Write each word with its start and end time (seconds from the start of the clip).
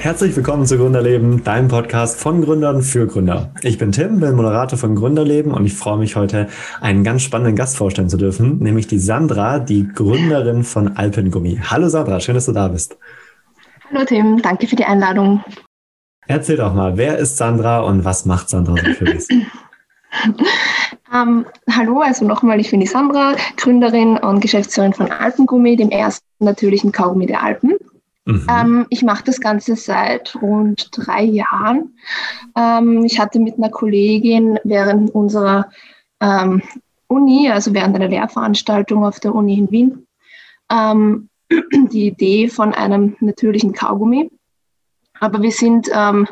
Herzlich 0.00 0.34
willkommen 0.34 0.64
zu 0.64 0.78
Gründerleben, 0.78 1.44
deinem 1.44 1.68
Podcast 1.68 2.18
von 2.18 2.40
Gründern 2.40 2.80
für 2.80 3.06
Gründer. 3.06 3.52
Ich 3.60 3.76
bin 3.76 3.92
Tim, 3.92 4.18
bin 4.18 4.34
Moderator 4.34 4.78
von 4.78 4.94
Gründerleben 4.94 5.52
und 5.52 5.66
ich 5.66 5.74
freue 5.74 5.98
mich 5.98 6.16
heute, 6.16 6.48
einen 6.80 7.04
ganz 7.04 7.20
spannenden 7.20 7.54
Gast 7.54 7.76
vorstellen 7.76 8.08
zu 8.08 8.16
dürfen, 8.16 8.60
nämlich 8.60 8.86
die 8.86 8.98
Sandra, 8.98 9.58
die 9.58 9.86
Gründerin 9.86 10.64
von 10.64 10.96
Alpengummi. 10.96 11.60
Hallo 11.68 11.90
Sandra, 11.90 12.18
schön, 12.18 12.34
dass 12.34 12.46
du 12.46 12.52
da 12.52 12.68
bist. 12.68 12.96
Hallo 13.92 14.06
Tim, 14.06 14.40
danke 14.40 14.66
für 14.66 14.76
die 14.76 14.86
Einladung. 14.86 15.44
Erzähl 16.26 16.56
doch 16.56 16.72
mal, 16.72 16.96
wer 16.96 17.18
ist 17.18 17.36
Sandra 17.36 17.80
und 17.80 18.02
was 18.02 18.24
macht 18.24 18.48
Sandra 18.48 18.76
so 18.76 18.94
für 18.94 19.04
dich? 19.04 19.28
ähm, 21.14 21.44
hallo, 21.70 22.00
also 22.00 22.24
nochmal, 22.24 22.58
ich 22.58 22.70
bin 22.70 22.80
die 22.80 22.86
Sandra, 22.86 23.34
Gründerin 23.58 24.16
und 24.16 24.40
Geschäftsführerin 24.40 24.94
von 24.94 25.12
Alpengummi, 25.12 25.76
dem 25.76 25.90
ersten 25.90 26.24
natürlichen 26.38 26.90
Kaugummi 26.90 27.26
der 27.26 27.42
Alpen. 27.42 27.76
Mhm. 28.24 28.46
Ähm, 28.48 28.86
ich 28.90 29.02
mache 29.02 29.24
das 29.24 29.40
Ganze 29.40 29.76
seit 29.76 30.36
rund 30.40 30.90
drei 30.92 31.22
Jahren. 31.22 31.96
Ähm, 32.56 33.04
ich 33.04 33.18
hatte 33.18 33.40
mit 33.40 33.56
einer 33.56 33.70
Kollegin 33.70 34.58
während 34.64 35.10
unserer 35.14 35.70
ähm, 36.20 36.62
Uni, 37.06 37.50
also 37.50 37.74
während 37.74 37.96
einer 37.96 38.08
Lehrveranstaltung 38.08 39.04
auf 39.04 39.20
der 39.20 39.34
Uni 39.34 39.58
in 39.58 39.70
Wien, 39.70 40.06
ähm, 40.70 41.28
die 41.90 42.06
Idee 42.06 42.48
von 42.48 42.74
einem 42.74 43.16
natürlichen 43.20 43.72
Kaugummi. 43.72 44.30
Aber 45.18 45.42
wir 45.42 45.52
sind 45.52 45.90
ähm, 45.92 46.26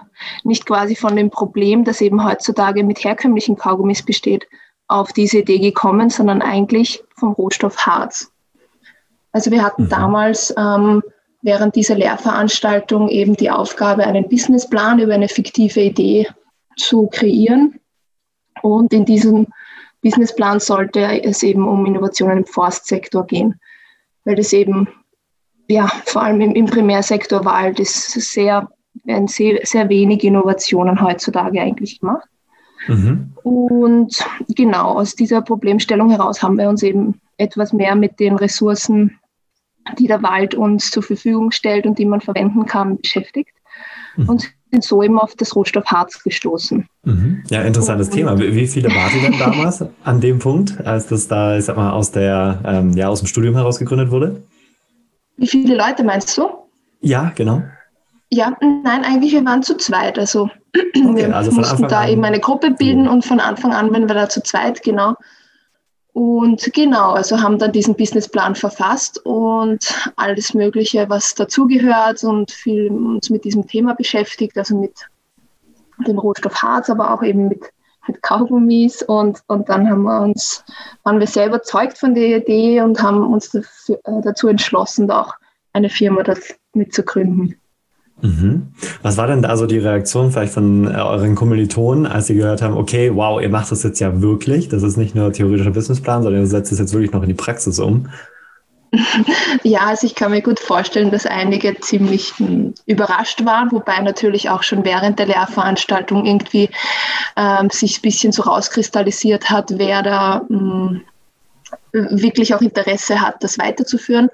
nicht 0.44 0.64
quasi 0.64 0.96
von 0.96 1.14
dem 1.16 1.30
Problem, 1.30 1.84
das 1.84 2.00
eben 2.00 2.24
heutzutage 2.24 2.84
mit 2.84 3.04
herkömmlichen 3.04 3.56
Kaugummis 3.56 4.02
besteht, 4.02 4.46
auf 4.86 5.12
diese 5.12 5.38
Idee 5.38 5.58
gekommen, 5.58 6.08
sondern 6.08 6.40
eigentlich 6.40 7.02
vom 7.14 7.32
Rohstoff 7.32 7.76
Harz. 7.76 8.32
Also 9.32 9.50
wir 9.50 9.62
hatten 9.62 9.84
mhm. 9.84 9.88
damals 9.90 10.54
ähm, 10.56 11.02
während 11.42 11.76
dieser 11.76 11.94
Lehrveranstaltung 11.94 13.08
eben 13.08 13.36
die 13.36 13.50
Aufgabe, 13.50 14.06
einen 14.06 14.28
Businessplan 14.28 14.98
über 14.98 15.14
eine 15.14 15.28
fiktive 15.28 15.80
Idee 15.80 16.28
zu 16.76 17.08
kreieren. 17.08 17.78
Und 18.62 18.92
in 18.92 19.04
diesem 19.04 19.46
Businessplan 20.02 20.60
sollte 20.60 21.22
es 21.22 21.42
eben 21.42 21.66
um 21.66 21.86
Innovationen 21.86 22.38
im 22.38 22.46
Forstsektor 22.46 23.26
gehen, 23.26 23.60
weil 24.24 24.36
das 24.36 24.52
eben 24.52 24.88
ja 25.68 25.86
vor 26.06 26.22
allem 26.22 26.40
im, 26.40 26.52
im 26.54 26.66
Primärsektor 26.66 27.44
halt 27.44 27.78
ist 27.78 28.12
sehr, 28.12 28.68
werden 29.04 29.28
sehr, 29.28 29.60
sehr 29.64 29.88
wenig 29.88 30.24
Innovationen 30.24 31.00
heutzutage 31.00 31.60
eigentlich 31.60 32.00
gemacht. 32.00 32.28
Mhm. 32.86 33.32
Und 33.42 34.24
genau 34.54 34.98
aus 34.98 35.14
dieser 35.14 35.42
Problemstellung 35.42 36.10
heraus 36.10 36.42
haben 36.42 36.58
wir 36.58 36.68
uns 36.68 36.82
eben 36.82 37.20
etwas 37.36 37.72
mehr 37.72 37.94
mit 37.94 38.18
den 38.20 38.36
Ressourcen 38.36 39.18
die 39.98 40.06
der 40.06 40.22
Wald 40.22 40.54
uns 40.54 40.90
zur 40.90 41.02
Verfügung 41.02 41.50
stellt 41.50 41.86
und 41.86 41.98
die 41.98 42.06
man 42.06 42.20
verwenden 42.20 42.66
kann, 42.66 42.98
beschäftigt. 42.98 43.50
Mhm. 44.16 44.28
Und 44.28 44.52
sind 44.70 44.84
so 44.84 45.02
eben 45.02 45.18
auf 45.18 45.34
das 45.34 45.56
Rohstoff 45.56 45.86
Harz 45.86 46.22
gestoßen. 46.22 46.86
Mhm. 47.04 47.42
Ja, 47.48 47.62
interessantes 47.62 48.08
und, 48.08 48.14
Thema. 48.14 48.38
Wie 48.38 48.66
viele 48.66 48.88
wart 48.90 49.14
ihr 49.14 49.22
denn 49.22 49.38
damals 49.38 49.84
an 50.04 50.20
dem 50.20 50.38
Punkt, 50.38 50.84
als 50.86 51.06
das 51.06 51.28
da, 51.28 51.56
ich 51.56 51.64
sag 51.64 51.76
mal, 51.76 51.92
aus, 51.92 52.10
der, 52.10 52.60
ähm, 52.64 52.92
ja, 52.92 53.08
aus 53.08 53.20
dem 53.20 53.28
Studium 53.28 53.54
heraus 53.54 53.78
gegründet 53.78 54.10
wurde? 54.10 54.42
Wie 55.36 55.46
viele 55.46 55.76
Leute 55.76 56.04
meinst 56.04 56.36
du? 56.36 56.48
Ja, 57.00 57.32
genau. 57.34 57.62
Ja, 58.30 58.56
nein, 58.60 59.04
eigentlich 59.04 59.32
wir 59.32 59.44
waren 59.44 59.62
zu 59.62 59.76
zweit. 59.76 60.18
Also 60.18 60.50
okay, 60.76 61.16
wir 61.16 61.34
also 61.34 61.50
mussten 61.52 61.88
da 61.88 62.00
an. 62.00 62.10
eben 62.10 62.24
eine 62.24 62.40
Gruppe 62.40 62.72
bilden 62.72 63.02
mhm. 63.02 63.10
und 63.10 63.24
von 63.24 63.40
Anfang 63.40 63.72
an 63.72 63.90
waren 63.92 64.08
wir 64.08 64.14
da 64.14 64.28
zu 64.28 64.42
zweit, 64.42 64.82
genau. 64.82 65.14
Und 66.18 66.72
genau, 66.72 67.12
also 67.12 67.40
haben 67.40 67.60
dann 67.60 67.70
diesen 67.70 67.94
Businessplan 67.94 68.56
verfasst 68.56 69.24
und 69.24 70.10
alles 70.16 70.52
Mögliche, 70.52 71.08
was 71.08 71.36
dazugehört 71.36 72.24
und 72.24 72.50
viel 72.50 72.90
uns 72.90 73.30
mit 73.30 73.44
diesem 73.44 73.68
Thema 73.68 73.94
beschäftigt, 73.94 74.58
also 74.58 74.76
mit 74.76 74.94
dem 76.08 76.18
Rohstoff 76.18 76.60
Harz, 76.60 76.90
aber 76.90 77.14
auch 77.14 77.22
eben 77.22 77.46
mit, 77.46 77.70
mit 78.08 78.20
Kaugummis. 78.20 79.00
Und, 79.00 79.44
und 79.46 79.68
dann 79.68 79.88
haben 79.88 80.02
wir 80.02 80.20
uns, 80.20 80.64
waren 81.04 81.20
wir 81.20 81.28
sehr 81.28 81.46
überzeugt 81.46 81.96
von 81.96 82.16
der 82.16 82.38
Idee 82.38 82.80
und 82.80 83.00
haben 83.00 83.24
uns 83.24 83.50
dafür, 83.50 84.00
äh, 84.02 84.20
dazu 84.24 84.48
entschlossen, 84.48 85.06
da 85.06 85.20
auch 85.20 85.34
eine 85.72 85.88
Firma 85.88 86.24
mit 86.72 86.92
zu 86.92 87.04
gründen. 87.04 87.54
Mhm. 88.20 88.72
Was 89.02 89.16
war 89.16 89.28
denn 89.28 89.42
da 89.42 89.56
so 89.56 89.66
die 89.66 89.78
Reaktion 89.78 90.32
vielleicht 90.32 90.52
von 90.52 90.86
äh, 90.86 90.96
euren 90.96 91.34
Kommilitonen, 91.34 92.06
als 92.06 92.26
sie 92.26 92.34
gehört 92.34 92.62
haben, 92.62 92.76
okay, 92.76 93.14
wow, 93.14 93.40
ihr 93.40 93.48
macht 93.48 93.70
das 93.70 93.82
jetzt 93.84 94.00
ja 94.00 94.20
wirklich, 94.20 94.68
das 94.68 94.82
ist 94.82 94.96
nicht 94.96 95.14
nur 95.14 95.32
theoretischer 95.32 95.70
Businessplan, 95.70 96.22
sondern 96.22 96.42
ihr 96.42 96.48
setzt 96.48 96.72
es 96.72 96.78
jetzt 96.78 96.92
wirklich 96.92 97.12
noch 97.12 97.22
in 97.22 97.28
die 97.28 97.34
Praxis 97.34 97.78
um? 97.78 98.08
Ja, 99.62 99.80
also 99.80 100.06
ich 100.06 100.14
kann 100.14 100.30
mir 100.30 100.40
gut 100.40 100.58
vorstellen, 100.60 101.10
dass 101.10 101.26
einige 101.26 101.78
ziemlich 101.80 102.32
hm, 102.38 102.74
überrascht 102.86 103.44
waren, 103.44 103.70
wobei 103.70 104.00
natürlich 104.00 104.48
auch 104.48 104.62
schon 104.62 104.84
während 104.84 105.18
der 105.18 105.26
Lehrveranstaltung 105.26 106.24
irgendwie 106.24 106.70
ähm, 107.36 107.68
sich 107.70 107.98
ein 107.98 108.02
bisschen 108.02 108.32
so 108.32 108.42
rauskristallisiert 108.42 109.50
hat, 109.50 109.74
wer 109.76 110.02
da 110.02 110.42
mh, 110.48 110.58
hm, 110.58 111.00
wirklich 111.92 112.54
auch 112.54 112.60
Interesse 112.60 113.20
hat, 113.20 113.42
das 113.42 113.58
weiterzuführen. 113.58 114.28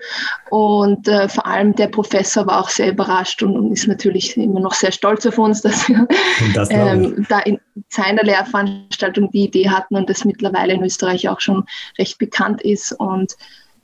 Und 0.50 1.09
äh, 1.09 1.28
vor 1.28 1.47
allem 1.47 1.75
der 1.75 1.88
Professor 1.88 2.47
war 2.47 2.60
auch 2.60 2.69
sehr 2.69 2.91
überrascht 2.91 3.42
und, 3.42 3.56
und, 3.56 3.72
ist 3.72 3.87
natürlich 3.87 4.37
immer 4.37 4.60
noch 4.60 4.75
sehr 4.75 4.92
stolz 4.92 5.26
auf 5.26 5.38
uns, 5.38 5.62
dass 5.62 5.88
wir 5.88 6.06
das 6.54 6.69
ähm, 6.70 7.26
da 7.28 7.41
in 7.41 7.59
seiner 7.88 8.22
Lehrveranstaltung 8.22 9.31
die 9.31 9.44
Idee 9.44 9.70
hatten 9.70 9.97
und 9.97 10.10
das 10.10 10.25
mittlerweile 10.25 10.75
in 10.75 10.84
Österreich 10.84 11.28
auch 11.28 11.41
schon 11.41 11.65
recht 11.98 12.19
bekannt 12.19 12.62
ist. 12.62 12.92
Und 12.92 13.37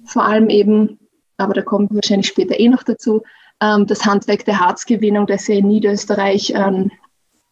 vor 0.05 0.25
allem 0.25 0.49
eben, 0.49 0.99
aber 1.37 1.55
da 1.55 1.63
kommen 1.63 1.89
wir 1.91 1.97
wahrscheinlich 1.97 2.29
später 2.29 2.59
eh 2.59 2.69
noch 2.69 2.83
dazu, 2.83 3.23
ähm, 3.61 3.87
das 3.87 4.05
Handwerk 4.05 4.45
der 4.45 4.61
Harzgewinnung, 4.61 5.27
das 5.27 5.47
ja 5.47 5.57
in 5.57 5.69
Niederösterreich 5.69 6.53
ähm, 6.55 6.91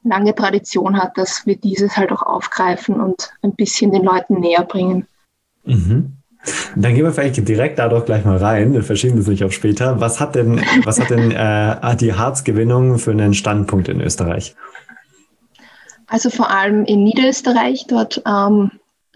lange 0.04 0.34
Tradition 0.34 1.00
hat, 1.00 1.16
dass 1.16 1.46
wir 1.46 1.56
dieses 1.56 1.96
halt 1.96 2.12
auch 2.12 2.22
aufgreifen 2.22 3.00
und 3.00 3.30
ein 3.42 3.54
bisschen 3.54 3.92
den 3.92 4.04
Leuten 4.04 4.40
näher 4.40 4.64
bringen. 4.64 5.06
Mhm. 5.68 6.12
Dann 6.76 6.94
gehen 6.94 7.04
wir 7.04 7.12
vielleicht 7.12 7.46
direkt 7.46 7.78
da 7.78 7.88
doch 7.88 8.04
gleich 8.04 8.24
mal 8.24 8.36
rein. 8.36 8.72
Wir 8.72 8.82
verschieben 8.82 9.16
das 9.16 9.26
nicht 9.26 9.44
auf 9.44 9.52
später. 9.52 10.00
Was 10.00 10.20
hat 10.20 10.34
denn, 10.34 10.62
was 10.84 11.00
hat 11.00 11.10
denn 11.10 11.32
äh, 11.32 11.96
die 11.96 12.14
Harzgewinnung 12.14 12.98
für 12.98 13.10
einen 13.10 13.34
Standpunkt 13.34 13.88
in 13.88 14.00
Österreich? 14.00 14.54
Also 16.06 16.30
vor 16.30 16.50
allem 16.50 16.84
in 16.84 17.04
Niederösterreich, 17.04 17.86
dort 17.86 18.22
ähm, 18.26 18.70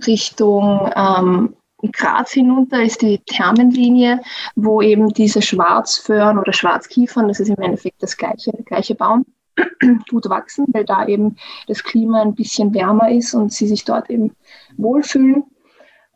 Richtung 0.06 0.90
ähm, 0.94 1.54
Graz 1.90 2.32
hinunter 2.32 2.82
ist 2.82 3.02
die 3.02 3.19
Thermenlinie, 3.26 4.20
wo 4.54 4.82
eben 4.82 5.08
diese 5.08 5.42
Schwarzföhren 5.42 6.38
oder 6.38 6.52
Schwarzkiefern, 6.52 7.28
das 7.28 7.40
ist 7.40 7.48
im 7.48 7.60
Endeffekt 7.60 8.02
das 8.02 8.16
gleiche, 8.16 8.52
der 8.52 8.64
gleiche 8.64 8.94
Baum, 8.94 9.24
gut 10.10 10.28
wachsen, 10.28 10.66
weil 10.69 10.84
da 10.84 11.06
eben 11.06 11.36
das 11.66 11.82
Klima 11.82 12.22
ein 12.22 12.34
bisschen 12.34 12.72
wärmer 12.74 13.10
ist 13.10 13.34
und 13.34 13.52
sie 13.52 13.66
sich 13.66 13.84
dort 13.84 14.10
eben 14.10 14.32
wohlfühlen. 14.76 15.44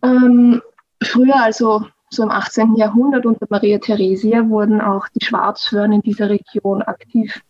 Ähm, 0.02 0.62
früher, 1.02 1.36
also 1.36 1.86
so 2.10 2.22
im 2.22 2.30
18. 2.30 2.76
Jahrhundert 2.76 3.26
unter 3.26 3.46
Maria 3.50 3.78
Theresia, 3.78 4.48
wurden 4.48 4.80
auch 4.80 5.08
die 5.08 5.24
Schwarzföhren 5.24 5.92
in 5.92 6.02
dieser 6.02 6.30
Region 6.30 6.82
aktiv 6.82 7.40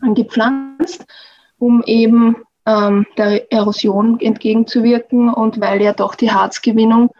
angepflanzt, 0.00 1.06
um 1.58 1.82
eben 1.86 2.36
ähm, 2.66 3.06
der 3.16 3.50
Erosion 3.52 4.20
entgegenzuwirken 4.20 5.32
und 5.32 5.60
weil 5.60 5.82
ja 5.82 5.92
doch 5.92 6.14
die 6.14 6.30
Harzgewinnung 6.30 7.10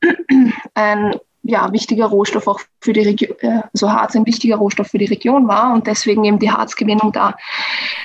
ein 0.74 1.16
ja, 1.42 1.72
wichtiger 1.72 2.06
Rohstoff 2.06 2.46
auch 2.46 2.60
für 2.80 2.92
die 2.92 3.00
Region, 3.00 3.36
äh, 3.40 3.62
also 3.72 3.90
Harz 3.90 4.14
ein 4.14 4.26
wichtiger 4.26 4.56
Rohstoff 4.56 4.88
für 4.88 4.98
die 4.98 5.06
Region 5.06 5.48
war 5.48 5.74
und 5.74 5.86
deswegen 5.86 6.24
eben 6.24 6.38
die 6.38 6.50
Harzgewinnung 6.50 7.12
da 7.12 7.36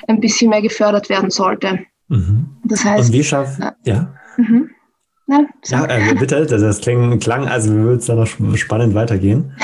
ein 0.08 0.20
bisschen 0.20 0.50
mehr 0.50 0.62
gefördert 0.62 1.08
werden 1.08 1.30
sollte. 1.30 1.80
Mhm. 2.08 2.56
Das 2.64 2.84
heißt, 2.84 3.10
und 3.10 3.12
wie 3.14 3.24
schafft, 3.24 3.60
äh, 3.60 3.72
ja. 3.84 4.14
Mhm. 4.36 4.70
Ne? 5.28 5.46
Ja, 5.66 5.84
äh, 5.84 6.14
bitte, 6.14 6.46
das, 6.46 6.62
das 6.62 6.80
klang, 6.80 7.46
also 7.48 7.70
wie 7.70 7.82
würde 7.82 7.98
es 7.98 8.06
da 8.06 8.14
noch 8.14 8.56
spannend 8.56 8.94
weitergehen? 8.94 9.56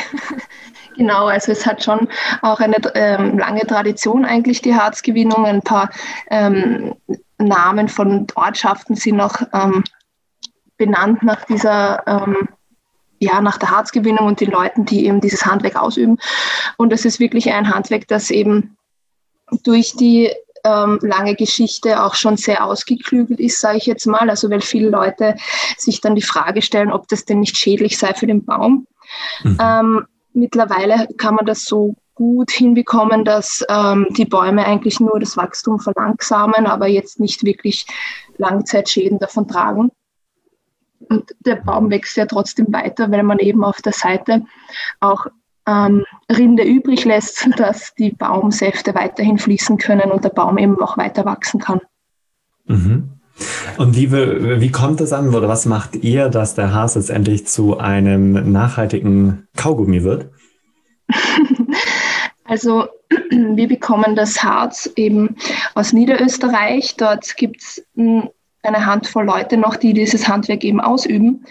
Genau, 0.97 1.27
also 1.27 1.51
es 1.51 1.67
hat 1.67 1.83
schon 1.83 2.07
auch 2.43 2.61
eine 2.61 2.77
ähm, 2.95 3.37
lange 3.37 3.67
Tradition 3.67 4.25
eigentlich 4.25 4.63
die 4.63 4.77
Harzgewinnung. 4.77 5.45
Ein 5.45 5.61
paar 5.61 5.91
ähm, 6.31 6.95
Namen 7.37 7.89
von 7.89 8.29
Ortschaften 8.37 8.95
sind 8.95 9.17
noch 9.17 9.43
ähm, 9.53 9.83
benannt 10.77 11.25
nach 11.25 11.45
dieser, 11.47 12.07
ähm, 12.07 12.49
ja, 13.19 13.41
nach 13.41 13.59
der 13.59 13.71
Harzgewinnung 13.71 14.25
und 14.29 14.41
den 14.41 14.53
Leuten, 14.53 14.85
die 14.85 15.07
eben 15.07 15.21
dieses 15.21 15.45
Handwerk 15.45 15.75
ausüben. 15.75 16.17
Und 16.77 16.93
es 16.93 17.05
ist 17.05 17.19
wirklich 17.19 17.53
ein 17.53 17.75
Handwerk, 17.75 18.07
das 18.07 18.31
eben 18.31 18.77
durch 19.65 19.97
die 19.97 20.31
ähm, 20.65 20.99
lange 21.03 21.35
Geschichte 21.35 22.03
auch 22.03 22.15
schon 22.15 22.37
sehr 22.37 22.65
ausgeklügelt 22.65 23.41
ist, 23.41 23.61
sage 23.61 23.79
ich 23.79 23.87
jetzt 23.87 24.07
mal. 24.07 24.29
Also 24.31 24.51
weil 24.51 24.61
viele 24.61 24.89
Leute 24.89 25.37
sich 25.77 26.01
dann 26.01 26.15
die 26.15 26.23
Frage 26.23 26.63
stellen, 26.63 26.93
ob 26.93 27.09
das 27.09 27.25
denn 27.25 27.41
nicht 27.41 27.57
schädlich 27.57 27.99
sei 27.99 28.15
für 28.15 28.27
den 28.27 28.45
Baum. 28.45 28.87
Mhm. 29.43 29.59
Ähm, 29.61 30.07
mittlerweile 30.33 31.07
kann 31.17 31.37
man 31.37 31.47
das 31.47 31.65
so 31.65 31.95
gut 32.15 32.51
hinbekommen, 32.51 33.25
dass 33.25 33.65
ähm, 33.69 34.07
die 34.11 34.25
Bäume 34.25 34.65
eigentlich 34.65 35.01
nur 35.01 35.19
das 35.19 35.37
Wachstum 35.37 35.81
verlangsamen, 35.81 36.67
aber 36.67 36.87
jetzt 36.87 37.19
nicht 37.21 37.45
wirklich 37.45 37.87
Langzeitschäden 38.39 39.19
davon 39.19 39.49
tragen. 39.49 39.91
Und 41.09 41.35
der 41.41 41.57
Baum 41.57 41.91
wächst 41.91 42.17
ja 42.17 42.27
trotzdem 42.27 42.73
weiter, 42.73 43.11
weil 43.11 43.25
man 43.25 43.39
eben 43.39 43.65
auf 43.65 43.83
der 43.83 43.93
Seite 43.93 44.43
auch 45.01 45.27
ähm, 45.67 46.05
Rinde 46.31 46.65
übrig 46.65 47.05
lässt, 47.05 47.39
sodass 47.41 47.95
die 47.95 48.11
Baumsäfte 48.11 48.95
weiterhin 48.95 49.39
fließen 49.39 49.79
können 49.79 50.11
und 50.11 50.25
der 50.25 50.31
Baum 50.31 50.59
eben 50.59 50.81
auch 50.81 50.97
weiter 50.97 51.25
wachsen 51.25 51.61
kann. 51.61 51.81
Mhm. 52.67 53.11
Und 53.79 53.97
wie, 53.97 54.13
wie 54.13 54.71
kommt 54.71 55.01
es 55.01 55.13
an 55.13 55.35
oder 55.35 55.49
was 55.49 55.67
macht 55.67 55.97
ihr, 55.97 56.29
dass 56.29 56.55
der 56.55 56.73
Harz 56.73 56.95
letztendlich 56.95 57.47
zu 57.47 57.79
einem 57.79 58.53
nachhaltigen 58.53 59.49
Kaugummi 59.57 60.05
wird? 60.05 60.31
also 62.45 62.87
wir 63.31 63.69
bekommen 63.69 64.15
das 64.15 64.43
Harz 64.43 64.91
eben 64.95 65.37
aus 65.75 65.93
Niederösterreich. 65.93 66.97
Dort 66.97 67.37
gibt 67.37 67.61
es 67.61 67.85
hm, 67.97 68.29
eine 68.63 68.87
Handvoll 68.87 69.25
Leute 69.25 69.57
noch, 69.57 69.77
die 69.77 69.93
dieses 69.93 70.29
Handwerk 70.29 70.65
eben 70.65 70.81
ausüben, 70.81 71.45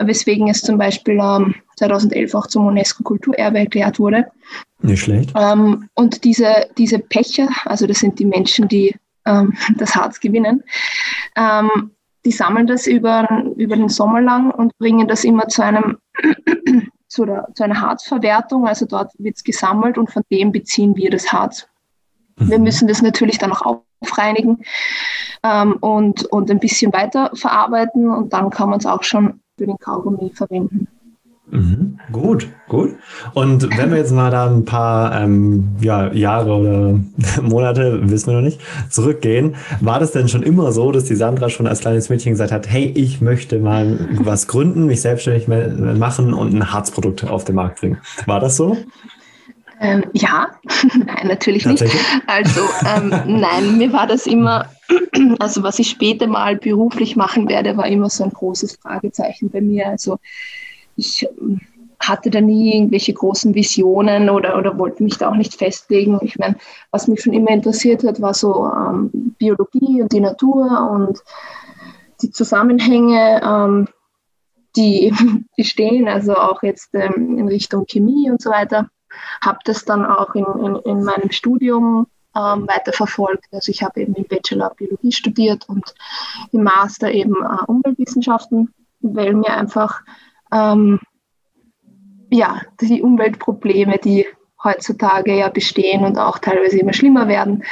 weswegen 0.00 0.48
es 0.48 0.62
zum 0.62 0.78
Beispiel 0.78 1.18
ähm, 1.20 1.54
2011 1.76 2.34
auch 2.34 2.46
zum 2.46 2.66
UNESCO-Kulturerbe 2.66 3.58
erklärt 3.58 3.98
wurde. 3.98 4.26
Nicht 4.82 5.02
schlecht. 5.02 5.32
Ähm, 5.36 5.88
und 5.94 6.24
diese, 6.24 6.68
diese 6.78 6.98
Pächter, 6.98 7.48
also 7.64 7.86
das 7.86 7.98
sind 7.98 8.18
die 8.18 8.24
Menschen, 8.24 8.68
die 8.68 8.94
ähm, 9.26 9.54
das 9.76 9.94
Harz 9.94 10.20
gewinnen, 10.20 10.62
ähm, 11.36 11.90
die 12.24 12.32
sammeln 12.32 12.66
das 12.66 12.86
über, 12.86 13.44
über 13.56 13.76
den 13.76 13.88
Sommer 13.88 14.20
lang 14.20 14.50
und 14.50 14.76
bringen 14.78 15.08
das 15.08 15.24
immer 15.24 15.48
zu 15.48 15.62
einem 15.62 15.98
zu, 17.08 17.24
der, 17.24 17.48
zu 17.54 17.64
einer 17.64 17.80
Harzverwertung. 17.80 18.66
Also 18.66 18.86
dort 18.86 19.12
wird 19.18 19.36
es 19.36 19.44
gesammelt 19.44 19.96
und 19.96 20.10
von 20.10 20.22
dem 20.30 20.52
beziehen 20.52 20.96
wir 20.96 21.10
das 21.10 21.32
Harz. 21.32 21.66
Mhm. 22.36 22.50
Wir 22.50 22.58
müssen 22.58 22.88
das 22.88 23.00
natürlich 23.02 23.38
dann 23.38 23.52
auch 23.52 23.82
aufreinigen 24.02 24.58
ähm, 25.42 25.74
und, 25.80 26.24
und 26.26 26.50
ein 26.50 26.60
bisschen 26.60 26.92
weiter 26.92 27.30
verarbeiten 27.34 28.08
und 28.10 28.32
dann 28.32 28.50
kann 28.50 28.70
man 28.70 28.78
es 28.78 28.86
auch 28.86 29.02
schon 29.02 29.40
für 29.60 29.66
den 29.66 29.76
Kaugummi 29.76 30.32
verwenden. 30.34 30.88
Mhm, 31.50 31.98
gut, 32.12 32.48
gut. 32.66 32.94
Und 33.34 33.76
wenn 33.76 33.90
wir 33.90 33.98
jetzt 33.98 34.12
mal 34.12 34.30
da 34.30 34.46
ein 34.46 34.64
paar 34.64 35.20
ähm, 35.20 35.76
ja, 35.82 36.10
Jahre 36.14 36.54
oder 36.54 36.98
Monate, 37.42 38.08
wissen 38.08 38.28
wir 38.28 38.36
noch 38.36 38.40
nicht, 38.40 38.58
zurückgehen, 38.88 39.56
war 39.80 40.00
das 40.00 40.12
denn 40.12 40.28
schon 40.28 40.42
immer 40.42 40.72
so, 40.72 40.92
dass 40.92 41.04
die 41.04 41.14
Sandra 41.14 41.50
schon 41.50 41.66
als 41.66 41.80
kleines 41.80 42.08
Mädchen 42.08 42.32
gesagt 42.32 42.52
hat, 42.52 42.70
hey, 42.70 42.86
ich 42.96 43.20
möchte 43.20 43.58
mal 43.58 44.08
was 44.22 44.46
gründen, 44.46 44.86
mich 44.86 45.02
selbstständig 45.02 45.46
machen 45.46 46.32
und 46.32 46.54
ein 46.54 46.72
Harzprodukt 46.72 47.24
auf 47.24 47.44
den 47.44 47.56
Markt 47.56 47.80
bringen? 47.80 47.98
War 48.24 48.40
das 48.40 48.56
so? 48.56 48.78
Ähm, 49.82 50.04
ja, 50.14 50.48
nein, 50.94 51.26
natürlich 51.26 51.66
nicht. 51.66 51.84
Also 52.26 52.62
ähm, 52.86 53.40
nein, 53.40 53.76
mir 53.76 53.92
war 53.92 54.06
das 54.06 54.26
immer, 54.26 54.66
also 55.38 55.62
was 55.62 55.78
ich 55.78 55.90
später 55.90 56.26
mal 56.26 56.56
beruflich 56.56 57.16
machen 57.16 57.48
werde, 57.48 57.76
war 57.76 57.86
immer 57.86 58.10
so 58.10 58.24
ein 58.24 58.30
großes 58.30 58.76
Fragezeichen 58.76 59.50
bei 59.50 59.60
mir. 59.60 59.88
Also 59.88 60.18
ich 60.96 61.26
ähm, 61.40 61.60
hatte 62.00 62.30
da 62.30 62.40
nie 62.40 62.74
irgendwelche 62.74 63.12
großen 63.12 63.54
Visionen 63.54 64.30
oder, 64.30 64.56
oder 64.56 64.78
wollte 64.78 65.02
mich 65.02 65.18
da 65.18 65.30
auch 65.30 65.36
nicht 65.36 65.54
festlegen. 65.54 66.18
Ich 66.22 66.38
meine, 66.38 66.56
was 66.90 67.08
mich 67.08 67.20
schon 67.22 67.34
immer 67.34 67.50
interessiert 67.50 68.04
hat, 68.04 68.22
war 68.22 68.32
so 68.32 68.64
ähm, 68.64 69.34
Biologie 69.38 70.00
und 70.02 70.12
die 70.12 70.20
Natur 70.20 70.90
und 70.90 71.22
die 72.22 72.30
Zusammenhänge, 72.30 73.40
ähm, 73.44 73.88
die 74.76 75.12
bestehen, 75.56 76.08
also 76.08 76.34
auch 76.34 76.62
jetzt 76.62 76.94
ähm, 76.94 77.36
in 77.38 77.48
Richtung 77.48 77.84
Chemie 77.86 78.30
und 78.30 78.40
so 78.40 78.50
weiter. 78.50 78.88
Habe 79.44 79.58
das 79.64 79.84
dann 79.84 80.06
auch 80.06 80.34
in, 80.34 80.46
in, 80.64 80.76
in 80.76 81.04
meinem 81.04 81.30
Studium 81.30 82.06
ähm, 82.36 82.68
weiterverfolgt. 82.68 83.46
Also 83.52 83.70
ich 83.70 83.82
habe 83.82 84.00
eben 84.00 84.14
im 84.14 84.24
Bachelor 84.24 84.74
Biologie 84.76 85.12
studiert 85.12 85.68
und 85.68 85.94
im 86.52 86.62
Master 86.62 87.10
eben 87.10 87.34
äh, 87.34 87.64
Umweltwissenschaften, 87.66 88.72
weil 89.00 89.34
mir 89.34 89.54
einfach 89.54 90.02
ähm, 90.52 91.00
ja, 92.30 92.62
die 92.80 93.02
Umweltprobleme, 93.02 93.98
die 93.98 94.26
heutzutage 94.62 95.36
ja 95.36 95.48
bestehen 95.48 96.04
und 96.04 96.18
auch 96.18 96.38
teilweise 96.38 96.78
immer 96.78 96.92
schlimmer 96.92 97.28
werden, 97.28 97.64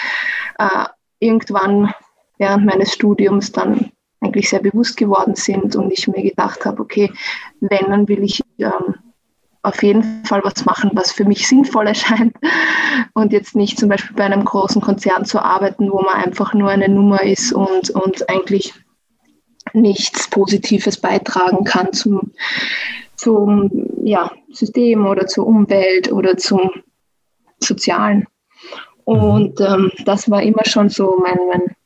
äh, 0.58 0.86
irgendwann 1.20 1.94
während 2.38 2.64
meines 2.64 2.92
Studiums 2.92 3.52
dann 3.52 3.92
eigentlich 4.20 4.48
sehr 4.48 4.60
bewusst 4.60 4.96
geworden 4.96 5.34
sind 5.36 5.76
und 5.76 5.92
ich 5.92 6.08
mir 6.08 6.22
gedacht 6.22 6.64
habe, 6.64 6.82
okay, 6.82 7.12
wenn, 7.60 7.90
dann 7.90 8.08
will 8.08 8.22
ich 8.22 8.42
ähm, 8.58 8.96
auf 9.68 9.82
jeden 9.82 10.24
Fall 10.24 10.42
was 10.42 10.64
machen, 10.64 10.90
was 10.94 11.12
für 11.12 11.24
mich 11.24 11.46
sinnvoll 11.46 11.86
erscheint 11.88 12.34
und 13.14 13.32
jetzt 13.32 13.54
nicht 13.54 13.78
zum 13.78 13.88
Beispiel 13.88 14.16
bei 14.16 14.24
einem 14.24 14.44
großen 14.44 14.80
Konzern 14.82 15.24
zu 15.24 15.40
arbeiten, 15.40 15.90
wo 15.90 16.02
man 16.02 16.22
einfach 16.24 16.54
nur 16.54 16.70
eine 16.70 16.88
Nummer 16.88 17.22
ist 17.22 17.52
und, 17.52 17.90
und 17.90 18.28
eigentlich 18.28 18.74
nichts 19.74 20.28
Positives 20.30 20.98
beitragen 20.98 21.64
kann 21.64 21.92
zum, 21.92 22.32
zum 23.16 23.70
ja, 24.02 24.30
System 24.50 25.06
oder 25.06 25.26
zur 25.26 25.46
Umwelt 25.46 26.10
oder 26.10 26.36
zum 26.36 26.70
Sozialen. 27.60 28.26
Und 29.04 29.60
ähm, 29.60 29.90
das 30.04 30.30
war 30.30 30.42
immer 30.42 30.64
schon 30.64 30.88
so 30.88 31.18
mein, 31.22 31.38
mein 31.48 31.76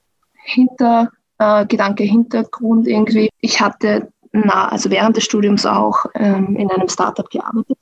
Hinter, 0.44 1.10
äh, 1.38 1.66
Gedanke, 1.66 2.04
Hintergrund 2.04 2.86
irgendwie. 2.86 3.30
Ich 3.40 3.60
hatte 3.60 4.11
na, 4.32 4.68
also 4.68 4.90
während 4.90 5.16
des 5.16 5.24
Studiums 5.24 5.66
auch 5.66 6.06
ähm, 6.14 6.56
in 6.56 6.70
einem 6.70 6.88
Startup 6.88 7.28
gearbeitet. 7.28 7.78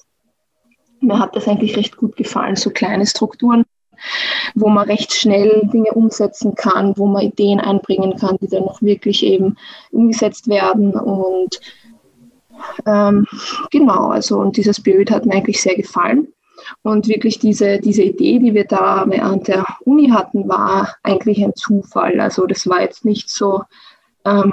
Mir 1.00 1.19
hat 1.19 1.35
das 1.35 1.49
eigentlich 1.49 1.76
recht 1.76 1.97
gut 1.97 2.17
gefallen, 2.17 2.56
so 2.56 2.70
kleine 2.70 3.06
Strukturen 3.06 3.64
wo 4.55 4.69
man 4.69 4.87
recht 4.87 5.12
schnell 5.12 5.69
Dinge 5.73 5.93
umsetzen 5.93 6.55
kann, 6.55 6.97
wo 6.97 7.06
man 7.06 7.23
Ideen 7.23 7.61
einbringen 7.61 8.17
kann, 8.17 8.37
die 8.41 8.49
dann 8.49 8.64
noch 8.64 8.82
wirklich 8.82 9.25
eben 9.25 9.56
umgesetzt 9.91 10.49
werden. 10.49 10.93
Und 10.94 11.61
ähm, 12.87 13.26
genau, 13.70 14.08
also 14.08 14.38
und 14.38 14.56
dieser 14.56 14.75
Spirit 14.75 15.11
hat 15.11 15.26
mir 15.26 15.35
eigentlich 15.35 15.61
sehr 15.61 15.76
gefallen. 15.76 16.29
Und 16.82 17.08
wirklich 17.08 17.38
diese, 17.38 17.79
diese 17.79 18.03
Idee, 18.03 18.38
die 18.38 18.55
wir 18.55 18.64
da 18.64 19.05
während 19.08 19.49
der 19.49 19.64
Uni 19.85 20.11
hatten, 20.11 20.49
war 20.49 20.94
eigentlich 21.03 21.43
ein 21.43 21.55
Zufall. 21.55 22.20
Also 22.20 22.46
das 22.46 22.69
war 22.69 22.82
jetzt 22.82 23.05
nicht 23.05 23.31
so, 23.31 23.62
ähm, 24.26 24.53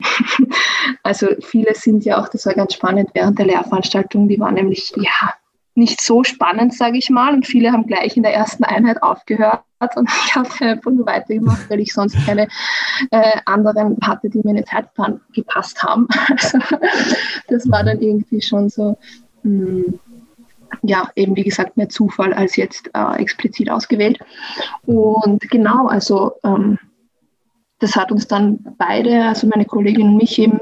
also 1.02 1.28
viele 1.40 1.74
sind 1.74 2.04
ja 2.04 2.20
auch, 2.20 2.28
das 2.28 2.46
war 2.46 2.54
ganz 2.54 2.74
spannend 2.74 3.10
während 3.14 3.38
der 3.38 3.46
Lehrveranstaltung, 3.46 4.28
die 4.28 4.38
waren 4.38 4.54
nämlich, 4.54 4.92
ja, 4.96 5.34
nicht 5.78 6.00
so 6.00 6.24
spannend, 6.24 6.74
sage 6.74 6.98
ich 6.98 7.08
mal. 7.08 7.32
Und 7.32 7.46
viele 7.46 7.72
haben 7.72 7.86
gleich 7.86 8.16
in 8.16 8.24
der 8.24 8.34
ersten 8.34 8.64
Einheit 8.64 9.02
aufgehört. 9.02 9.62
Und 9.94 10.10
ich 10.26 10.34
habe 10.34 10.48
einfach 10.60 10.90
nur 10.90 11.06
weitergemacht, 11.06 11.70
weil 11.70 11.80
ich 11.80 11.94
sonst 11.94 12.16
keine 12.26 12.48
äh, 13.12 13.38
anderen 13.44 13.96
hatte, 14.02 14.28
die 14.28 14.38
mir 14.38 14.50
in 14.50 14.56
den 14.56 14.66
Zeitplan 14.66 15.20
gepasst 15.32 15.82
haben. 15.82 16.08
Also, 16.28 16.58
das 17.46 17.70
war 17.70 17.84
dann 17.84 18.00
irgendwie 18.00 18.42
schon 18.42 18.68
so, 18.68 18.98
mh, 19.44 19.66
hm, 19.66 20.00
ja, 20.82 21.08
eben 21.14 21.36
wie 21.36 21.44
gesagt, 21.44 21.76
mehr 21.76 21.88
Zufall 21.88 22.34
als 22.34 22.56
jetzt 22.56 22.90
äh, 22.92 23.16
explizit 23.20 23.70
ausgewählt. 23.70 24.18
Und 24.84 25.48
genau, 25.48 25.86
also 25.86 26.32
ähm, 26.44 26.78
das 27.80 27.96
hat 27.96 28.10
uns 28.10 28.26
dann 28.26 28.58
beide, 28.76 29.24
also 29.24 29.46
meine 29.46 29.64
Kollegin 29.64 30.08
und 30.08 30.16
mich 30.16 30.38
eben 30.38 30.58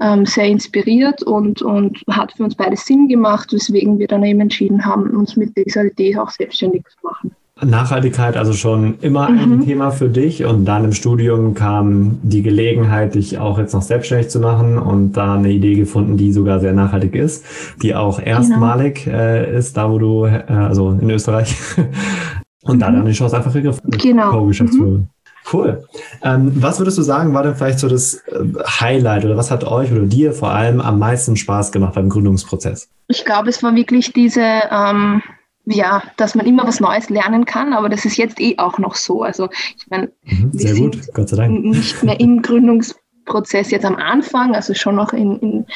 ähm, 0.00 0.26
sehr 0.26 0.46
inspiriert 0.46 1.22
und, 1.22 1.62
und 1.62 2.02
hat 2.10 2.32
für 2.32 2.44
uns 2.44 2.54
beide 2.54 2.76
Sinn 2.76 3.08
gemacht, 3.08 3.52
weswegen 3.52 3.98
wir 3.98 4.08
dann 4.08 4.24
eben 4.24 4.40
entschieden 4.40 4.84
haben, 4.84 5.10
uns 5.10 5.36
mit 5.36 5.56
dieser 5.56 5.84
Idee 5.84 6.16
auch 6.16 6.30
selbstständig 6.30 6.84
zu 6.88 7.06
machen. 7.06 7.30
Nachhaltigkeit 7.64 8.36
also 8.36 8.52
schon 8.52 8.98
immer 9.00 9.28
mhm. 9.28 9.38
ein 9.38 9.64
Thema 9.64 9.90
für 9.90 10.08
dich 10.08 10.44
und 10.44 10.64
dann 10.64 10.84
im 10.84 10.92
Studium 10.92 11.54
kam 11.54 12.18
die 12.22 12.42
Gelegenheit, 12.42 13.14
dich 13.14 13.38
auch 13.38 13.58
jetzt 13.58 13.74
noch 13.74 13.82
selbstständig 13.82 14.28
zu 14.28 14.38
machen 14.38 14.78
und 14.78 15.12
da 15.12 15.34
eine 15.34 15.50
Idee 15.50 15.74
gefunden, 15.74 16.16
die 16.16 16.32
sogar 16.32 16.60
sehr 16.60 16.72
nachhaltig 16.72 17.14
ist, 17.14 17.44
die 17.82 17.94
auch 17.94 18.18
genau. 18.18 18.30
erstmalig 18.30 19.04
genau. 19.04 19.18
äh, 19.18 19.58
ist, 19.58 19.76
da 19.76 19.90
wo 19.90 19.98
du, 19.98 20.26
äh, 20.26 20.44
also 20.48 20.90
in 21.00 21.10
Österreich, 21.10 21.56
und 22.62 22.76
mhm. 22.76 22.80
da 22.80 22.90
dann 22.90 23.06
die 23.06 23.12
Chance 23.12 23.36
einfach 23.36 23.52
gegriffen. 23.52 23.90
Genau. 23.90 24.30
Co-Geschäftsführer. 24.30 24.98
Mhm. 24.98 25.08
Cool. 25.52 25.84
Ähm, 26.22 26.52
was 26.56 26.78
würdest 26.78 26.98
du 26.98 27.02
sagen, 27.02 27.32
war 27.34 27.42
denn 27.42 27.54
vielleicht 27.54 27.78
so 27.78 27.88
das 27.88 28.14
äh, 28.26 28.44
Highlight 28.80 29.24
oder 29.24 29.36
was 29.36 29.50
hat 29.50 29.64
euch 29.64 29.90
oder 29.92 30.02
dir 30.02 30.32
vor 30.32 30.50
allem 30.50 30.80
am 30.80 30.98
meisten 30.98 31.36
Spaß 31.36 31.72
gemacht 31.72 31.94
beim 31.94 32.08
Gründungsprozess? 32.08 32.90
Ich 33.08 33.24
glaube, 33.24 33.48
es 33.48 33.62
war 33.62 33.74
wirklich 33.74 34.12
diese, 34.12 34.42
ähm, 34.42 35.22
ja, 35.64 36.02
dass 36.16 36.34
man 36.34 36.46
immer 36.46 36.66
was 36.66 36.80
Neues 36.80 37.08
lernen 37.08 37.44
kann, 37.44 37.72
aber 37.72 37.88
das 37.88 38.04
ist 38.04 38.16
jetzt 38.16 38.40
eh 38.40 38.56
auch 38.58 38.78
noch 38.78 38.94
so. 38.94 39.22
Also 39.22 39.48
ich 39.76 39.86
meine, 39.88 40.10
mhm, 40.24 40.50
sind 40.52 40.78
gut. 40.78 41.14
Gott 41.14 41.28
sei 41.30 41.36
Dank. 41.36 41.64
nicht 41.64 42.02
mehr 42.02 42.20
im 42.20 42.42
Gründungsprozess 42.42 43.70
jetzt 43.70 43.84
am 43.84 43.96
Anfang, 43.96 44.54
also 44.54 44.74
schon 44.74 44.96
noch 44.96 45.12
in, 45.12 45.38
in, 45.38 45.66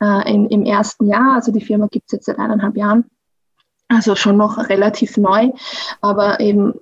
äh, 0.00 0.32
in 0.32 0.46
im 0.48 0.64
ersten 0.64 1.06
Jahr. 1.06 1.34
Also 1.34 1.52
die 1.52 1.64
Firma 1.64 1.88
gibt 1.90 2.06
es 2.06 2.12
jetzt 2.12 2.26
seit 2.26 2.38
eineinhalb 2.38 2.76
Jahren. 2.76 3.04
Also 3.88 4.14
schon 4.14 4.36
noch 4.36 4.56
relativ 4.68 5.16
neu, 5.16 5.50
aber 6.00 6.38
eben 6.38 6.74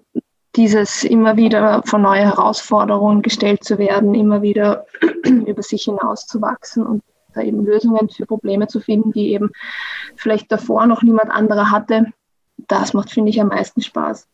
dieses 0.59 1.05
immer 1.05 1.37
wieder 1.37 1.83
vor 1.85 2.01
neue 2.01 2.25
Herausforderungen 2.25 3.23
gestellt 3.23 3.63
zu 3.63 3.79
werden, 3.79 4.15
immer 4.15 4.43
wieder 4.43 4.87
über 5.25 5.63
sich 5.63 5.85
hinauszuwachsen 5.85 6.85
und 6.85 7.03
da 7.33 7.43
eben 7.43 7.65
Lösungen 7.65 8.09
für 8.09 8.27
Probleme 8.27 8.67
zu 8.67 8.81
finden, 8.81 9.13
die 9.13 9.33
eben 9.33 9.51
vielleicht 10.17 10.51
davor 10.51 10.87
noch 10.87 11.03
niemand 11.03 11.31
anderer 11.31 11.71
hatte, 11.71 12.07
das 12.67 12.93
macht, 12.93 13.11
finde 13.11 13.31
ich, 13.31 13.41
am 13.41 13.49
meisten 13.49 13.83
Spaß. 13.83 14.27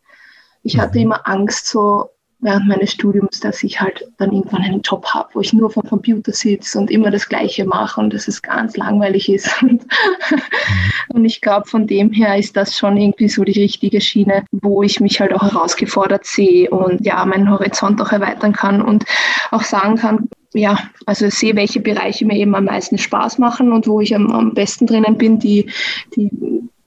Ich 0.62 0.78
hatte 0.78 0.98
mhm. 0.98 1.04
immer 1.04 1.28
Angst, 1.28 1.66
so 1.66 2.08
während 2.40 2.68
meines 2.68 2.92
Studiums, 2.92 3.40
dass 3.40 3.62
ich 3.62 3.80
halt 3.80 4.06
dann 4.18 4.32
irgendwann 4.32 4.62
einen 4.62 4.82
Job 4.82 5.06
habe, 5.06 5.30
wo 5.32 5.40
ich 5.40 5.52
nur 5.52 5.70
vom 5.70 5.84
Computer 5.84 6.32
sitze 6.32 6.78
und 6.78 6.90
immer 6.90 7.10
das 7.10 7.28
Gleiche 7.28 7.64
mache 7.64 8.00
und 8.00 8.12
dass 8.12 8.28
es 8.28 8.42
ganz 8.42 8.76
langweilig 8.76 9.28
ist. 9.28 9.50
Und, 9.62 9.86
und 11.08 11.24
ich 11.24 11.40
glaube, 11.40 11.66
von 11.66 11.86
dem 11.86 12.12
her 12.12 12.36
ist 12.36 12.56
das 12.56 12.76
schon 12.76 12.96
irgendwie 12.96 13.28
so 13.28 13.44
die 13.44 13.60
richtige 13.60 14.00
Schiene, 14.00 14.44
wo 14.52 14.82
ich 14.82 15.00
mich 15.00 15.20
halt 15.20 15.32
auch 15.32 15.42
herausgefordert 15.42 16.26
sehe 16.26 16.68
und 16.70 17.04
ja, 17.04 17.24
meinen 17.24 17.50
Horizont 17.50 18.00
auch 18.02 18.12
erweitern 18.12 18.52
kann 18.52 18.82
und 18.82 19.04
auch 19.50 19.62
sagen 19.62 19.96
kann, 19.96 20.28
ja, 20.54 20.78
also 21.06 21.28
sehe, 21.30 21.56
welche 21.56 21.80
Bereiche 21.80 22.26
mir 22.26 22.36
eben 22.36 22.54
am 22.54 22.64
meisten 22.64 22.98
Spaß 22.98 23.38
machen 23.38 23.72
und 23.72 23.86
wo 23.86 24.00
ich 24.00 24.14
am, 24.14 24.30
am 24.30 24.54
besten 24.54 24.86
drinnen 24.86 25.16
bin, 25.16 25.38
die, 25.38 25.70
die 26.14 26.30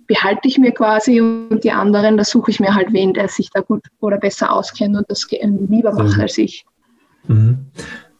behalte 0.08 0.48
ich 0.48 0.58
mir 0.58 0.72
quasi 0.72 1.20
und 1.22 1.64
die 1.64 1.72
anderen, 1.72 2.18
da 2.18 2.24
suche 2.24 2.52
ich 2.52 2.60
mir 2.60 2.74
halt 2.74 2.94
wen, 2.94 3.14
der 3.14 3.28
sich 3.28 3.50
da 3.52 3.62
gut 3.62 3.84
oder 4.00 4.18
besser 4.18 4.52
auskennt 4.52 4.96
und 4.96 5.06
das 5.10 5.28
lieber 5.70 5.94
macht 5.94 6.20
als 6.20 6.38
ich. 6.38 6.66
Mhm. 7.28 7.68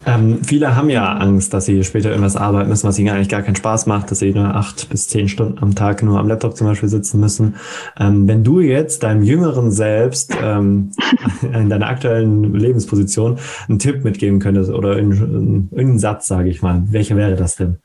Ähm, 0.06 0.44
viele 0.44 0.76
haben 0.76 0.90
ja 0.90 1.18
Angst, 1.18 1.54
dass 1.54 1.66
sie 1.66 1.84
später 1.84 2.10
irgendwas 2.10 2.38
arbeiten 2.38 2.70
müssen, 2.70 2.88
was 2.88 2.98
ihnen 2.98 3.10
eigentlich 3.10 3.30
gar 3.30 3.42
keinen 3.42 3.56
Spaß 3.56 3.88
macht, 3.88 4.10
dass 4.10 4.20
sie 4.20 4.34
nur 4.34 4.56
acht 4.56 4.90
bis 4.90 5.08
zehn 5.08 5.28
Stunden 5.28 5.58
am 5.60 5.76
Tag 5.76 6.02
nur 6.02 6.20
am 6.20 6.28
Laptop 6.28 6.56
zum 6.56 6.68
Beispiel 6.68 6.88
sitzen 6.88 7.20
müssen. 7.20 7.56
Ähm, 8.00 8.28
wenn 8.28 8.44
du 8.44 8.62
jetzt 8.62 9.04
deinem 9.04 9.24
jüngeren 9.24 9.72
Selbst 9.72 10.34
ähm, 10.42 10.92
in 11.42 11.70
deiner 11.70 11.88
aktuellen 11.88 12.54
Lebensposition 12.54 13.38
einen 13.68 13.80
Tipp 13.80 14.04
mitgeben 14.04 14.40
könntest 14.40 14.72
oder 14.72 14.96
irgendeinen 14.96 16.00
Satz, 16.00 16.28
sage 16.28 16.50
ich 16.50 16.62
mal, 16.62 16.84
welcher 16.90 17.18
wäre 17.18 17.36
das 17.36 17.56
denn? 17.58 17.80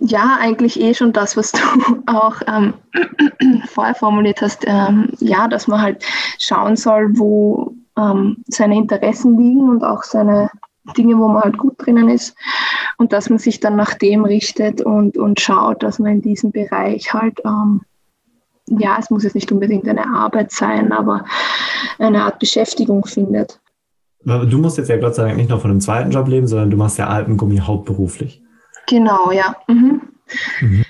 Ja, 0.00 0.38
eigentlich 0.40 0.80
eh 0.80 0.94
schon 0.94 1.12
das, 1.12 1.36
was 1.36 1.52
du 1.52 1.58
auch 2.06 2.40
ähm, 2.46 2.74
vorher 3.66 3.94
formuliert 3.94 4.40
hast. 4.40 4.64
Ähm, 4.66 5.10
ja, 5.18 5.48
dass 5.48 5.66
man 5.66 5.82
halt 5.82 6.04
schauen 6.38 6.76
soll, 6.76 7.18
wo 7.18 7.74
ähm, 7.98 8.38
seine 8.48 8.76
Interessen 8.76 9.38
liegen 9.38 9.68
und 9.68 9.84
auch 9.84 10.02
seine 10.02 10.50
Dinge, 10.96 11.18
wo 11.18 11.28
man 11.28 11.42
halt 11.42 11.58
gut 11.58 11.74
drinnen 11.78 12.08
ist. 12.08 12.34
Und 12.96 13.12
dass 13.12 13.28
man 13.28 13.38
sich 13.38 13.60
dann 13.60 13.76
nach 13.76 13.94
dem 13.94 14.24
richtet 14.24 14.80
und, 14.80 15.16
und 15.16 15.40
schaut, 15.40 15.82
dass 15.82 15.98
man 15.98 16.12
in 16.12 16.22
diesem 16.22 16.50
Bereich 16.52 17.12
halt, 17.12 17.40
ähm, 17.44 17.82
ja, 18.66 18.96
es 18.98 19.10
muss 19.10 19.24
jetzt 19.24 19.34
nicht 19.34 19.50
unbedingt 19.52 19.88
eine 19.88 20.06
Arbeit 20.06 20.52
sein, 20.52 20.92
aber 20.92 21.24
eine 21.98 22.24
Art 22.24 22.38
Beschäftigung 22.38 23.04
findet. 23.04 23.60
Du 24.22 24.58
musst 24.58 24.76
jetzt 24.76 24.88
ja 24.88 24.98
Gott 24.98 25.14
sei 25.14 25.24
Dank 25.24 25.36
nicht 25.38 25.48
nur 25.48 25.60
von 25.60 25.70
einem 25.70 25.80
zweiten 25.80 26.10
Job 26.10 26.28
leben, 26.28 26.46
sondern 26.46 26.70
du 26.70 26.76
machst 26.76 26.98
ja 26.98 27.08
Alpengummi 27.08 27.56
hauptberuflich. 27.58 28.42
Genau, 28.90 29.30
ja. 29.30 29.56
Mhm. 29.68 30.02
Mhm. 30.60 30.84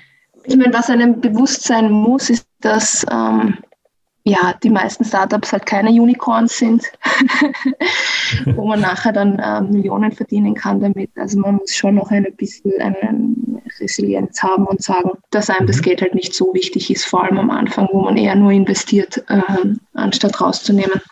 Ich 0.44 0.56
meine, 0.56 0.72
was 0.72 0.88
einem 0.88 1.20
bewusst 1.20 1.64
sein 1.64 1.92
muss, 1.92 2.30
ist, 2.30 2.46
dass 2.60 3.04
ähm, 3.10 3.58
ja, 4.24 4.54
die 4.62 4.70
meisten 4.70 5.04
Startups 5.04 5.52
halt 5.52 5.66
keine 5.66 5.90
Unicorns 5.90 6.56
sind, 6.56 6.90
wo 8.54 8.66
man 8.66 8.80
nachher 8.80 9.12
dann 9.12 9.38
äh, 9.38 9.60
Millionen 9.60 10.12
verdienen 10.12 10.54
kann 10.54 10.80
damit. 10.80 11.10
Also 11.16 11.38
man 11.40 11.56
muss 11.56 11.74
schon 11.74 11.96
noch 11.96 12.10
ein 12.10 12.26
bisschen 12.38 12.72
eine 12.80 13.34
Resilienz 13.78 14.42
haben 14.42 14.66
und 14.66 14.82
sagen, 14.82 15.10
dass 15.30 15.50
einem 15.50 15.66
das 15.66 15.78
mhm. 15.78 15.82
Geld 15.82 16.00
halt 16.00 16.14
nicht 16.14 16.34
so 16.34 16.54
wichtig 16.54 16.90
ist, 16.90 17.04
vor 17.04 17.24
allem 17.24 17.38
am 17.38 17.50
Anfang, 17.50 17.86
wo 17.92 18.00
man 18.00 18.16
eher 18.16 18.34
nur 18.34 18.50
investiert, 18.50 19.22
äh, 19.28 19.42
anstatt 19.92 20.40
rauszunehmen. 20.40 21.02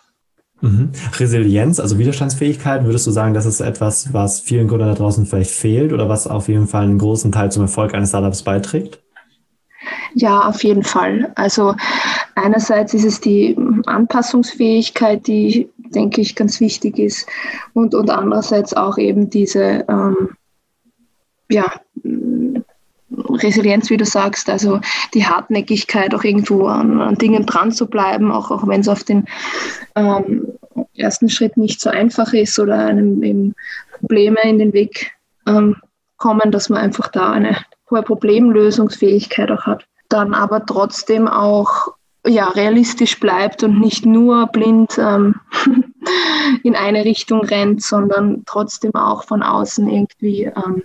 Mhm. 0.61 0.91
Resilienz, 1.19 1.79
also 1.79 1.99
Widerstandsfähigkeit, 1.99 2.85
würdest 2.85 3.07
du 3.07 3.13
sagen, 3.13 3.35
das 3.35 3.47
ist 3.47 3.61
etwas, 3.61 4.13
was 4.13 4.41
vielen 4.41 4.67
Gründern 4.67 4.89
da 4.89 4.95
draußen 4.95 5.25
vielleicht 5.25 5.53
fehlt 5.53 5.93
oder 5.93 6.09
was 6.09 6.27
auf 6.27 6.49
jeden 6.49 6.67
Fall 6.67 6.85
einen 6.85 6.99
großen 6.99 7.31
Teil 7.31 7.53
zum 7.53 7.63
Erfolg 7.63 7.95
eines 7.95 8.09
Startups 8.09 8.43
beiträgt? 8.43 9.01
Ja, 10.15 10.49
auf 10.49 10.65
jeden 10.65 10.83
Fall. 10.83 11.31
Also 11.37 11.77
einerseits 12.35 12.93
ist 12.93 13.05
es 13.05 13.21
die 13.21 13.57
Anpassungsfähigkeit, 13.87 15.27
die, 15.27 15.71
denke 15.77 16.21
ich, 16.21 16.35
ganz 16.35 16.61
wichtig 16.61 16.99
ist 16.99 17.29
und, 17.75 17.95
und 17.95 18.11
andererseits 18.11 18.75
auch 18.75 18.99
eben 18.99 19.31
diese 19.31 19.85
ähm, 19.89 20.31
ja, 21.51 21.81
Resilienz, 23.29 23.91
wie 23.91 23.97
du 23.97 24.05
sagst, 24.05 24.49
also 24.49 24.81
die 25.15 25.27
Hartnäckigkeit, 25.27 26.15
auch 26.15 26.25
irgendwo 26.25 26.67
an, 26.67 27.01
an 27.01 27.15
Dingen 27.17 27.47
dran 27.47 27.73
zu 27.73 27.87
bleiben, 27.87 28.33
auch, 28.33 28.51
auch 28.51 28.67
wenn 28.67 28.81
es 28.81 28.89
auf 28.89 29.05
den 29.05 29.27
ähm, 29.95 30.47
ersten 30.95 31.29
Schritt 31.29 31.57
nicht 31.57 31.81
so 31.81 31.91
einfach 31.91 32.33
ist 32.33 32.59
oder 32.59 32.87
einem 32.87 33.55
Probleme 33.99 34.41
in 34.45 34.59
den 34.59 34.73
Weg 34.73 35.13
ähm, 35.47 35.77
kommen, 36.17 36.51
dass 36.51 36.69
man 36.69 36.81
einfach 36.81 37.09
da 37.09 37.33
eine 37.33 37.57
hohe 37.91 38.03
Problemlösungsfähigkeit 38.03 39.51
auch 39.51 39.67
hat. 39.67 39.87
Dann 40.09 40.35
aber 40.35 40.65
trotzdem 40.65 41.29
auch 41.29 41.93
ja, 42.27 42.49
realistisch 42.49 43.21
bleibt 43.21 43.63
und 43.63 43.81
nicht 43.81 44.05
nur 44.05 44.47
blind 44.49 44.99
ähm, 44.99 45.37
in 46.63 46.75
eine 46.75 47.05
Richtung 47.05 47.41
rennt, 47.41 47.83
sondern 47.83 48.43
trotzdem 48.47 48.95
auch 48.95 49.25
von 49.25 49.43
außen 49.43 49.89
irgendwie 49.89 50.45
ähm, 50.45 50.83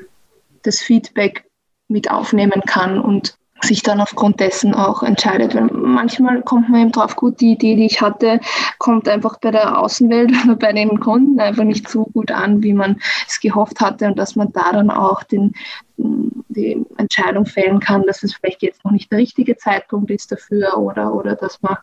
das 0.64 0.80
Feedback 0.80 1.46
mit 1.94 2.12
aufnehmen 2.12 2.62
kann 2.66 3.00
und 3.00 3.38
sich 3.62 3.82
dann 3.82 4.02
aufgrund 4.02 4.40
dessen 4.40 4.74
auch 4.74 5.04
entscheidet. 5.04 5.56
Weil 5.56 5.68
manchmal 5.72 6.42
kommt 6.42 6.70
man 6.70 6.82
eben 6.82 6.92
drauf, 6.92 7.16
gut, 7.16 7.40
die 7.40 7.54
Idee, 7.54 7.76
die 7.76 7.86
ich 7.86 8.02
hatte, 8.02 8.42
kommt 8.78 9.08
einfach 9.08 9.40
bei 9.40 9.52
der 9.52 9.80
Außenwelt 9.80 10.32
oder 10.44 10.56
bei 10.56 10.74
den 10.74 11.00
Kunden 11.00 11.40
einfach 11.40 11.64
nicht 11.64 11.88
so 11.88 12.06
gut 12.06 12.32
an, 12.32 12.62
wie 12.64 12.74
man 12.74 13.00
es 13.28 13.40
gehofft 13.40 13.80
hatte 13.80 14.08
und 14.08 14.20
dass 14.20 14.36
man 14.36 14.52
da 14.52 14.72
dann 14.74 14.90
auch 14.90 15.24
den, 15.24 15.54
die 15.98 16.84
Entscheidung 16.98 17.46
fällen 17.46 17.80
kann, 17.80 18.04
dass 18.04 18.24
es 18.24 18.34
vielleicht 18.34 18.64
jetzt 18.64 18.84
noch 18.84 18.92
nicht 18.92 19.12
der 19.12 19.20
richtige 19.20 19.56
Zeitpunkt 19.56 20.12
ist 20.12 20.32
dafür 20.32 20.78
oder, 20.78 21.14
oder 21.14 21.36
dass 21.36 21.62
man 21.62 21.78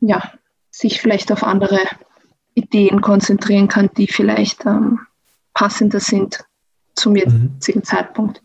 ja, 0.00 0.32
sich 0.70 1.00
vielleicht 1.00 1.32
auf 1.32 1.42
andere 1.42 1.78
Ideen 2.54 3.00
konzentrieren 3.00 3.68
kann, 3.68 3.90
die 3.96 4.08
vielleicht 4.08 4.66
ähm, 4.66 5.00
passender 5.54 6.00
sind 6.00 6.44
zum 6.94 7.12
mhm. 7.12 7.52
jetzigen 7.54 7.80
mhm. 7.80 7.84
Zeitpunkt. 7.84 8.42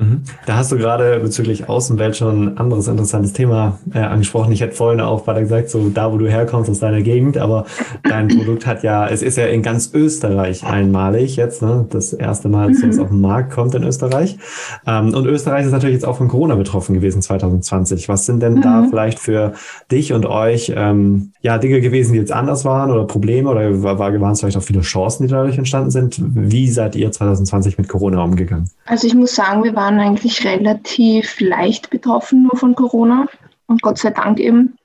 Mhm. 0.00 0.22
Da 0.46 0.56
hast 0.56 0.72
du 0.72 0.78
gerade 0.78 1.20
bezüglich 1.20 1.68
Außenwelt 1.68 2.16
schon 2.16 2.44
ein 2.44 2.58
anderes 2.58 2.88
interessantes 2.88 3.34
Thema 3.34 3.78
äh, 3.92 3.98
angesprochen. 3.98 4.50
Ich 4.52 4.62
hätte 4.62 4.74
vorhin 4.74 5.00
auch 5.00 5.26
weiter 5.26 5.42
gesagt, 5.42 5.68
so 5.68 5.90
da, 5.90 6.10
wo 6.12 6.16
du 6.16 6.26
herkommst, 6.26 6.70
aus 6.70 6.80
deiner 6.80 7.02
Gegend, 7.02 7.36
aber 7.36 7.66
dein 8.02 8.28
Produkt 8.36 8.66
hat 8.66 8.82
ja, 8.82 9.06
es 9.06 9.22
ist 9.22 9.36
ja 9.36 9.46
in 9.46 9.62
ganz 9.62 9.90
Österreich 9.92 10.64
einmalig 10.64 11.36
jetzt, 11.36 11.60
ne? 11.60 11.86
das 11.90 12.14
erste 12.14 12.48
Mal, 12.48 12.68
dass 12.68 12.82
es 12.82 12.96
mhm. 12.96 13.02
auf 13.02 13.08
den 13.08 13.20
Markt 13.20 13.52
kommt 13.52 13.74
in 13.74 13.84
Österreich. 13.84 14.38
Ähm, 14.86 15.12
und 15.14 15.26
Österreich 15.26 15.66
ist 15.66 15.72
natürlich 15.72 15.94
jetzt 15.94 16.06
auch 16.06 16.16
von 16.16 16.28
Corona 16.28 16.54
betroffen 16.54 16.94
gewesen 16.94 17.20
2020. 17.20 18.08
Was 18.08 18.24
sind 18.24 18.42
denn 18.42 18.54
mhm. 18.54 18.62
da 18.62 18.86
vielleicht 18.88 19.18
für 19.18 19.52
dich 19.90 20.14
und 20.14 20.24
euch 20.24 20.72
ähm, 20.74 21.32
ja 21.42 21.58
Dinge 21.58 21.80
gewesen, 21.80 22.14
die 22.14 22.18
jetzt 22.18 22.32
anders 22.32 22.64
waren 22.64 22.90
oder 22.90 23.04
Probleme 23.04 23.50
oder 23.50 23.82
waren 23.82 24.32
es 24.32 24.40
vielleicht 24.40 24.56
auch 24.56 24.62
viele 24.62 24.80
Chancen, 24.80 25.26
die 25.26 25.32
dadurch 25.32 25.58
entstanden 25.58 25.90
sind? 25.90 26.16
Wie 26.20 26.68
seid 26.68 26.96
ihr 26.96 27.12
2020 27.12 27.76
mit 27.76 27.88
Corona 27.88 28.22
umgegangen? 28.22 28.70
Also 28.86 29.06
ich 29.06 29.14
muss 29.14 29.34
sagen, 29.34 29.62
wir 29.62 29.74
waren 29.74 29.89
waren 29.90 30.00
eigentlich 30.00 30.44
relativ 30.44 31.40
leicht 31.40 31.90
betroffen 31.90 32.44
nur 32.44 32.56
von 32.56 32.74
Corona 32.74 33.26
und 33.66 33.82
Gott 33.82 33.98
sei 33.98 34.10
Dank 34.10 34.38
eben. 34.38 34.76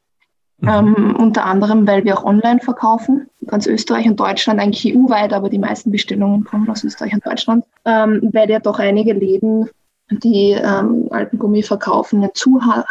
Mhm. 0.60 0.70
Ähm, 0.70 1.16
unter 1.18 1.46
anderem, 1.46 1.86
weil 1.86 2.06
wir 2.06 2.18
auch 2.18 2.24
online 2.24 2.60
verkaufen, 2.60 3.28
ganz 3.46 3.68
Österreich 3.68 4.08
und 4.08 4.20
Deutschland, 4.20 4.60
eigentlich 4.60 4.96
EU-weit, 4.96 5.34
aber 5.34 5.50
die 5.50 5.60
meisten 5.60 5.92
Bestellungen 5.92 6.44
kommen 6.44 6.70
aus 6.70 6.84
Österreich 6.84 7.14
und 7.14 7.26
Deutschland, 7.26 7.66
ähm, 7.84 8.30
weil 8.32 8.50
ja 8.50 8.60
doch 8.60 8.80
einige 8.80 9.14
Läden, 9.14 9.70
die 10.10 10.52
ähm, 10.52 11.08
Alpengummi 11.12 11.62
verkaufen, 11.62 12.28
zu 12.34 12.62
ha 12.62 12.86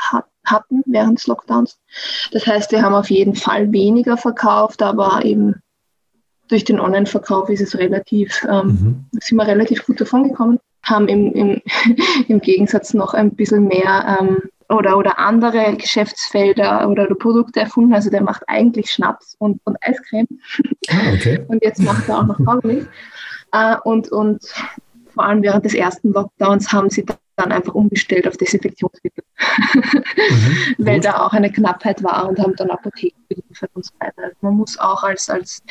hatten 0.44 0.83
während 0.85 1.18
des 1.18 1.26
Lockdowns. 1.26 1.78
Das 2.33 2.47
heißt, 2.47 2.71
wir 2.71 2.83
haben 2.83 2.94
auf 2.94 3.09
jeden 3.09 3.35
Fall 3.35 3.73
weniger 3.73 4.18
verkauft, 4.18 4.83
aber 4.83 5.25
eben 5.25 5.62
durch 6.48 6.64
den 6.64 6.80
Online-Verkauf 6.80 7.48
ist 7.48 7.60
es 7.60 7.78
relativ, 7.78 8.46
ähm, 8.50 8.66
mhm. 8.66 9.20
sind 9.20 9.36
wir 9.38 9.46
relativ 9.46 9.86
gut 9.86 10.00
davon 10.00 10.24
gekommen 10.24 10.60
haben 10.84 11.08
im, 11.08 11.32
im, 11.32 11.62
im 12.28 12.40
Gegensatz 12.40 12.94
noch 12.94 13.14
ein 13.14 13.34
bisschen 13.34 13.66
mehr 13.66 14.18
ähm, 14.20 14.38
oder, 14.68 14.96
oder 14.96 15.18
andere 15.18 15.76
Geschäftsfelder 15.76 16.88
oder, 16.88 17.04
oder, 17.04 17.14
Produkte 17.14 17.60
erfunden. 17.60 17.94
Also 17.94 18.10
der 18.10 18.22
macht 18.22 18.42
eigentlich 18.46 18.90
Schnaps 18.90 19.34
und, 19.38 19.60
und 19.64 19.76
Eiscreme. 19.82 20.26
Ah, 20.88 21.12
okay. 21.14 21.44
und 21.48 21.62
jetzt 21.62 21.80
macht 21.80 22.08
er 22.08 22.18
auch 22.18 22.26
noch 22.26 22.38
Kaugummi. 22.44 22.84
Äh, 23.52 23.76
und, 23.84 24.10
und 24.10 24.42
vor 25.08 25.24
allem 25.24 25.42
während 25.42 25.64
des 25.64 25.74
ersten 25.74 26.12
Lockdowns 26.12 26.72
haben 26.72 26.90
sie 26.90 27.04
dann 27.37 27.53
einfach 27.53 27.75
umgestellt 27.75 28.29
auf 28.29 28.37
Desinfektionsmittel, 28.37 29.25
mhm, 29.75 30.05
weil 30.79 31.00
da 31.00 31.26
auch 31.26 31.33
eine 31.33 31.50
Knappheit 31.50 32.03
war 32.03 32.29
und 32.29 32.38
haben 32.38 32.55
dann 32.57 32.71
Apotheken 32.71 33.23
geliefert 33.29 33.71
und 33.75 33.85
so 33.85 33.93
weiter. 33.99 34.23
Also 34.23 34.37
man 34.41 34.55
muss 34.55 34.79
auch 34.79 35.03
als, 35.03 35.29
als 35.29 35.62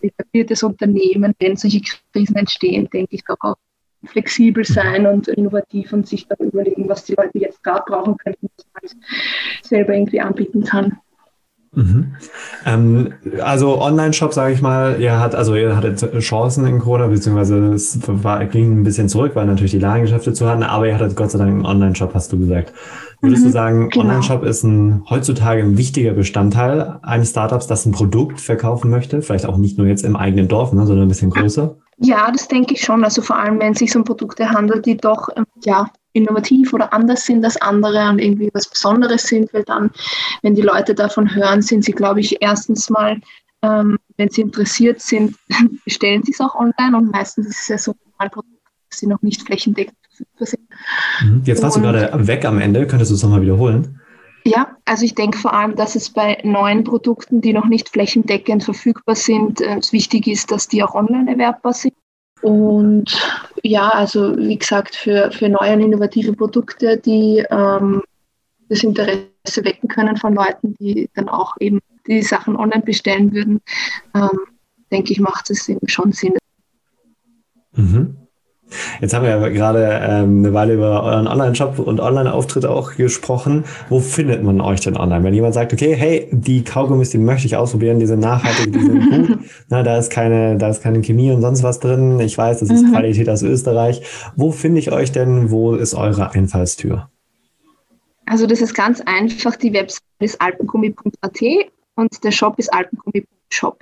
etabliertes 0.00 0.62
Unternehmen, 0.62 1.34
wenn 1.38 1.56
solche 1.56 1.80
Krisen 2.12 2.36
entstehen, 2.36 2.88
denke 2.90 3.16
ich, 3.16 3.22
auch 3.28 3.56
flexibel 4.04 4.64
sein 4.64 5.06
und 5.06 5.28
innovativ 5.28 5.92
und 5.92 6.08
sich 6.08 6.26
dann 6.26 6.48
überlegen, 6.48 6.88
was 6.88 7.04
die 7.04 7.14
Leute 7.14 7.38
jetzt 7.38 7.62
gerade 7.62 7.84
brauchen 7.86 8.16
könnten, 8.16 8.48
was 8.56 8.66
man 8.74 9.02
selber 9.62 9.94
irgendwie 9.94 10.20
anbieten 10.20 10.64
kann. 10.64 10.98
Mhm. 11.74 12.14
Ähm, 12.66 13.14
also 13.42 13.80
Online-Shop, 13.80 14.34
sage 14.34 14.52
ich 14.52 14.60
mal, 14.60 15.00
ihr 15.00 15.18
hat 15.18 15.34
also 15.34 15.54
ihr 15.54 15.74
hattet 15.74 16.06
Chancen 16.20 16.66
in 16.66 16.78
Corona, 16.80 17.06
beziehungsweise 17.06 17.72
es 17.72 17.98
war, 18.06 18.44
ging 18.44 18.80
ein 18.80 18.82
bisschen 18.82 19.08
zurück, 19.08 19.32
weil 19.34 19.46
natürlich 19.46 19.70
die 19.70 19.78
Ladengeschäfte 19.78 20.34
zu 20.34 20.46
hatten, 20.46 20.62
aber 20.62 20.86
ihr 20.86 20.94
hattet 20.94 21.16
Gott 21.16 21.30
sei 21.30 21.38
Dank 21.38 21.50
einen 21.50 21.64
Online-Shop, 21.64 22.12
hast 22.14 22.30
du 22.32 22.38
gesagt. 22.38 22.74
Würdest 23.22 23.42
mhm, 23.42 23.46
du 23.46 23.52
sagen, 23.52 23.88
genau. 23.88 24.04
Online-Shop 24.04 24.44
ist 24.44 24.64
ein, 24.64 25.04
heutzutage 25.08 25.62
ein 25.62 25.78
wichtiger 25.78 26.12
Bestandteil 26.12 26.98
eines 27.02 27.30
Startups, 27.30 27.66
das 27.68 27.86
ein 27.86 27.92
Produkt 27.92 28.40
verkaufen 28.40 28.90
möchte? 28.90 29.22
Vielleicht 29.22 29.46
auch 29.46 29.56
nicht 29.56 29.78
nur 29.78 29.86
jetzt 29.86 30.04
im 30.04 30.16
eigenen 30.16 30.48
Dorf, 30.48 30.74
ne, 30.74 30.86
sondern 30.86 31.06
ein 31.06 31.08
bisschen 31.08 31.30
größer? 31.30 31.76
Ja, 31.98 32.30
das 32.30 32.48
denke 32.48 32.74
ich 32.74 32.82
schon. 32.82 33.04
Also 33.04 33.22
vor 33.22 33.36
allem, 33.36 33.60
wenn 33.60 33.72
es 33.72 33.78
sich 33.78 33.94
um 33.94 34.04
Produkte 34.04 34.50
handelt, 34.50 34.86
die 34.86 34.96
doch 34.96 35.28
ähm, 35.36 35.46
ja, 35.64 35.90
innovativ 36.12 36.72
oder 36.72 36.92
anders 36.92 37.24
sind 37.24 37.44
als 37.44 37.60
andere 37.60 38.08
und 38.08 38.18
irgendwie 38.18 38.50
was 38.52 38.68
Besonderes 38.68 39.24
sind, 39.24 39.52
weil 39.54 39.64
dann, 39.64 39.90
wenn 40.42 40.54
die 40.54 40.62
Leute 40.62 40.94
davon 40.94 41.34
hören, 41.34 41.62
sind 41.62 41.84
sie, 41.84 41.92
glaube 41.92 42.20
ich, 42.20 42.40
erstens 42.40 42.90
mal, 42.90 43.20
ähm, 43.62 43.98
wenn 44.16 44.30
sie 44.30 44.42
interessiert 44.42 45.00
sind, 45.00 45.36
bestellen 45.84 46.22
sie 46.22 46.32
es 46.32 46.40
auch 46.40 46.54
online 46.54 46.96
und 46.96 47.12
meistens 47.12 47.46
ist 47.46 47.60
es 47.62 47.68
ja 47.68 47.78
so 47.78 47.94
ein 48.18 48.30
Produkt, 48.30 48.48
dass 48.90 49.00
sie 49.00 49.06
noch 49.06 49.22
nicht 49.22 49.42
flächendeckend 49.42 49.96
verfügbar 50.08 50.46
sind. 50.46 50.68
Mhm. 51.22 51.42
Jetzt 51.44 51.62
warst 51.62 51.76
und, 51.76 51.82
du 51.84 51.92
gerade 51.92 52.26
weg 52.26 52.44
am 52.44 52.60
Ende, 52.60 52.86
könntest 52.86 53.10
du 53.10 53.14
es 53.14 53.22
nochmal 53.22 53.42
wiederholen? 53.42 54.00
Ja, 54.44 54.76
also 54.84 55.04
ich 55.04 55.14
denke 55.14 55.38
vor 55.38 55.52
allem, 55.52 55.76
dass 55.76 55.94
es 55.94 56.10
bei 56.10 56.38
neuen 56.42 56.84
Produkten, 56.84 57.40
die 57.40 57.52
noch 57.52 57.66
nicht 57.66 57.88
flächendeckend 57.88 58.64
verfügbar 58.64 59.14
sind, 59.14 59.60
äh, 59.60 59.80
wichtig 59.90 60.26
ist, 60.26 60.50
dass 60.50 60.68
die 60.68 60.82
auch 60.82 60.94
online 60.94 61.30
erwerbbar 61.30 61.72
sind. 61.72 61.94
Und 62.42 63.04
ja, 63.62 63.88
also 63.88 64.36
wie 64.36 64.58
gesagt, 64.58 64.96
für, 64.96 65.30
für 65.30 65.48
neue 65.48 65.74
und 65.74 65.80
innovative 65.80 66.32
Produkte, 66.32 66.98
die 66.98 67.44
ähm, 67.50 68.02
das 68.68 68.82
Interesse 68.82 69.28
wecken 69.58 69.88
können 69.88 70.16
von 70.16 70.34
Leuten, 70.34 70.74
die 70.80 71.08
dann 71.14 71.28
auch 71.28 71.56
eben 71.60 71.78
die 72.08 72.22
Sachen 72.22 72.56
online 72.56 72.82
bestellen 72.82 73.32
würden, 73.32 73.60
ähm, 74.14 74.40
denke 74.90 75.12
ich, 75.12 75.20
macht 75.20 75.50
es 75.50 75.68
eben 75.68 75.86
schon 75.86 76.10
Sinn. 76.10 76.36
Mhm. 77.74 78.21
Jetzt 79.00 79.14
haben 79.14 79.24
wir 79.24 79.30
ja 79.30 79.48
gerade 79.48 80.00
ähm, 80.02 80.38
eine 80.38 80.54
Weile 80.54 80.74
über 80.74 81.02
euren 81.02 81.26
Online-Shop 81.26 81.78
und 81.78 82.00
Online-Auftritt 82.00 82.66
auch 82.66 82.94
gesprochen. 82.94 83.64
Wo 83.88 84.00
findet 84.00 84.42
man 84.42 84.60
euch 84.60 84.80
denn 84.80 84.96
online? 84.96 85.24
Wenn 85.24 85.34
jemand 85.34 85.54
sagt, 85.54 85.72
okay, 85.72 85.94
hey, 85.94 86.28
die 86.30 86.64
Kaugummis, 86.64 87.10
die 87.10 87.18
möchte 87.18 87.46
ich 87.46 87.56
ausprobieren, 87.56 87.98
die 87.98 88.06
sind 88.06 88.20
nachhaltig, 88.20 88.72
die 88.72 88.80
sind 88.80 89.10
gut, 89.10 89.38
na, 89.68 89.82
da 89.82 89.98
ist 89.98 90.10
keine, 90.10 90.56
da 90.56 90.68
ist 90.68 90.82
keine 90.82 91.00
Chemie 91.00 91.30
und 91.30 91.40
sonst 91.40 91.62
was 91.62 91.80
drin. 91.80 92.20
Ich 92.20 92.36
weiß, 92.36 92.60
das 92.60 92.70
ist 92.70 92.84
mhm. 92.84 92.92
Qualität 92.92 93.28
aus 93.28 93.42
Österreich. 93.42 94.02
Wo 94.36 94.50
finde 94.52 94.78
ich 94.78 94.92
euch 94.92 95.12
denn? 95.12 95.50
Wo 95.50 95.74
ist 95.74 95.94
eure 95.94 96.30
Einfallstür? 96.32 97.08
Also 98.26 98.46
das 98.46 98.60
ist 98.60 98.74
ganz 98.74 99.00
einfach. 99.04 99.56
Die 99.56 99.72
Website 99.72 100.02
ist 100.20 100.40
alpengummi.at 100.40 101.40
und 101.96 102.24
der 102.24 102.30
Shop 102.30 102.58
ist 102.58 102.72
alpengummi.shop. 102.72 103.78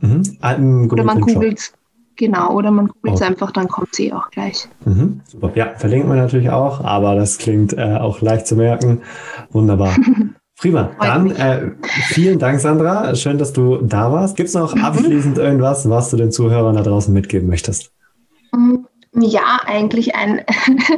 Mhm. 0.00 0.22
Alpengummi. 0.40 0.92
Oder 0.92 1.04
man 1.04 1.20
googelt 1.20 1.72
Genau, 2.16 2.52
oder 2.52 2.70
man 2.70 2.88
googelt 2.88 3.14
es 3.14 3.22
einfach, 3.22 3.50
dann 3.52 3.68
kommt 3.68 3.94
sie 3.94 4.12
auch 4.12 4.30
gleich. 4.30 4.68
Mhm, 4.84 5.20
super. 5.26 5.50
Ja, 5.54 5.74
verlinken 5.76 6.10
wir 6.10 6.16
natürlich 6.16 6.50
auch, 6.50 6.84
aber 6.84 7.14
das 7.14 7.38
klingt 7.38 7.72
äh, 7.72 7.96
auch 7.96 8.20
leicht 8.20 8.46
zu 8.46 8.56
merken. 8.56 9.02
Wunderbar. 9.50 9.96
Prima. 10.58 10.90
Dann 11.00 11.30
äh, 11.32 11.72
vielen 11.82 12.38
Dank, 12.38 12.60
Sandra. 12.60 13.16
Schön, 13.16 13.38
dass 13.38 13.52
du 13.52 13.78
da 13.78 14.12
warst. 14.12 14.36
Gibt 14.36 14.48
es 14.48 14.54
noch 14.54 14.74
mhm. 14.74 14.84
abschließend 14.84 15.38
irgendwas, 15.38 15.88
was 15.88 16.10
du 16.10 16.16
den 16.16 16.30
Zuhörern 16.30 16.76
da 16.76 16.82
draußen 16.82 17.12
mitgeben 17.12 17.48
möchtest? 17.48 17.90
Mm, 18.52 18.76
ja, 19.14 19.60
eigentlich 19.66 20.14
ein, 20.14 20.42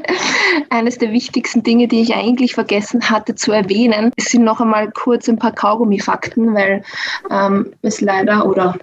eines 0.71 0.99
der 0.99 1.13
wichtigsten 1.13 1.63
Dinge, 1.63 1.89
die 1.89 2.03
ich 2.03 2.15
eigentlich 2.15 2.55
vergessen 2.55 3.09
hatte 3.09 3.37
zu 3.37 3.53
erwähnen, 3.53 4.13
sind 4.19 4.45
noch 4.45 4.61
einmal 4.61 4.91
kurz 4.91 5.29
ein 5.29 5.39
paar 5.39 5.53
Kaugummi-Fakten, 5.53 6.55
weil 6.55 6.83
ähm, 7.31 7.73
es 7.81 8.01
leider 8.01 8.47
oder 8.47 8.77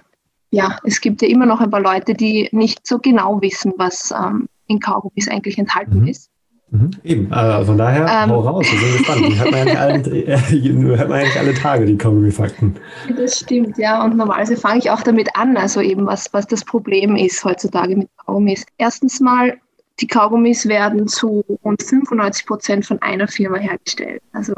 ja, 0.52 0.78
es 0.84 1.00
gibt 1.00 1.22
ja 1.22 1.28
immer 1.28 1.46
noch 1.46 1.60
ein 1.60 1.70
paar 1.70 1.80
Leute, 1.80 2.14
die 2.14 2.48
nicht 2.52 2.86
so 2.86 2.98
genau 2.98 3.40
wissen, 3.40 3.72
was 3.78 4.12
ähm, 4.12 4.48
in 4.66 4.80
Kaugummis 4.80 5.26
eigentlich 5.28 5.58
enthalten 5.58 6.02
mhm. 6.02 6.08
ist. 6.08 6.30
Mhm. 6.70 6.90
Eben, 7.04 7.32
äh, 7.32 7.64
von 7.64 7.78
daher, 7.78 8.06
ähm, 8.06 8.30
hau 8.30 8.40
raus, 8.40 8.66
wir 8.70 8.78
sind 8.78 8.98
gespannt. 8.98 9.28
Die 9.28 9.38
hört 9.38 9.50
man, 9.50 9.68
ja 9.68 9.74
alle, 9.80 9.98
äh, 9.98 10.36
hört 10.96 11.08
man 11.08 11.18
eigentlich 11.18 11.38
alle 11.38 11.54
Tage, 11.54 11.86
die 11.86 11.96
Kaugummi-Fakten. 11.96 12.76
Das 13.16 13.40
stimmt, 13.40 13.78
ja. 13.78 14.04
Und 14.04 14.16
normalerweise 14.16 14.56
fange 14.56 14.78
ich 14.78 14.90
auch 14.90 15.02
damit 15.02 15.34
an, 15.36 15.56
also 15.56 15.80
eben, 15.80 16.06
was, 16.06 16.32
was 16.32 16.46
das 16.46 16.64
Problem 16.64 17.16
ist 17.16 17.42
heutzutage 17.44 17.96
mit 17.96 18.08
Kaugummis. 18.18 18.66
Erstens 18.76 19.20
mal 19.20 19.54
die 20.02 20.08
Kaugummis 20.08 20.66
werden 20.66 21.06
zu 21.06 21.44
rund 21.64 21.82
95 21.82 22.44
Prozent 22.44 22.86
von 22.86 23.00
einer 23.00 23.28
Firma 23.28 23.56
hergestellt. 23.56 24.20
Also 24.32 24.52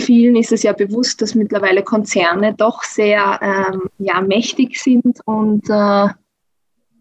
vielen 0.00 0.34
ist 0.34 0.50
es 0.50 0.64
ja 0.64 0.72
bewusst, 0.72 1.22
dass 1.22 1.36
mittlerweile 1.36 1.84
Konzerne 1.84 2.52
doch 2.52 2.82
sehr 2.82 3.38
ähm, 3.40 3.82
ja, 3.98 4.20
mächtig 4.20 4.82
sind 4.82 5.20
und 5.24 5.64
äh, 5.70 6.08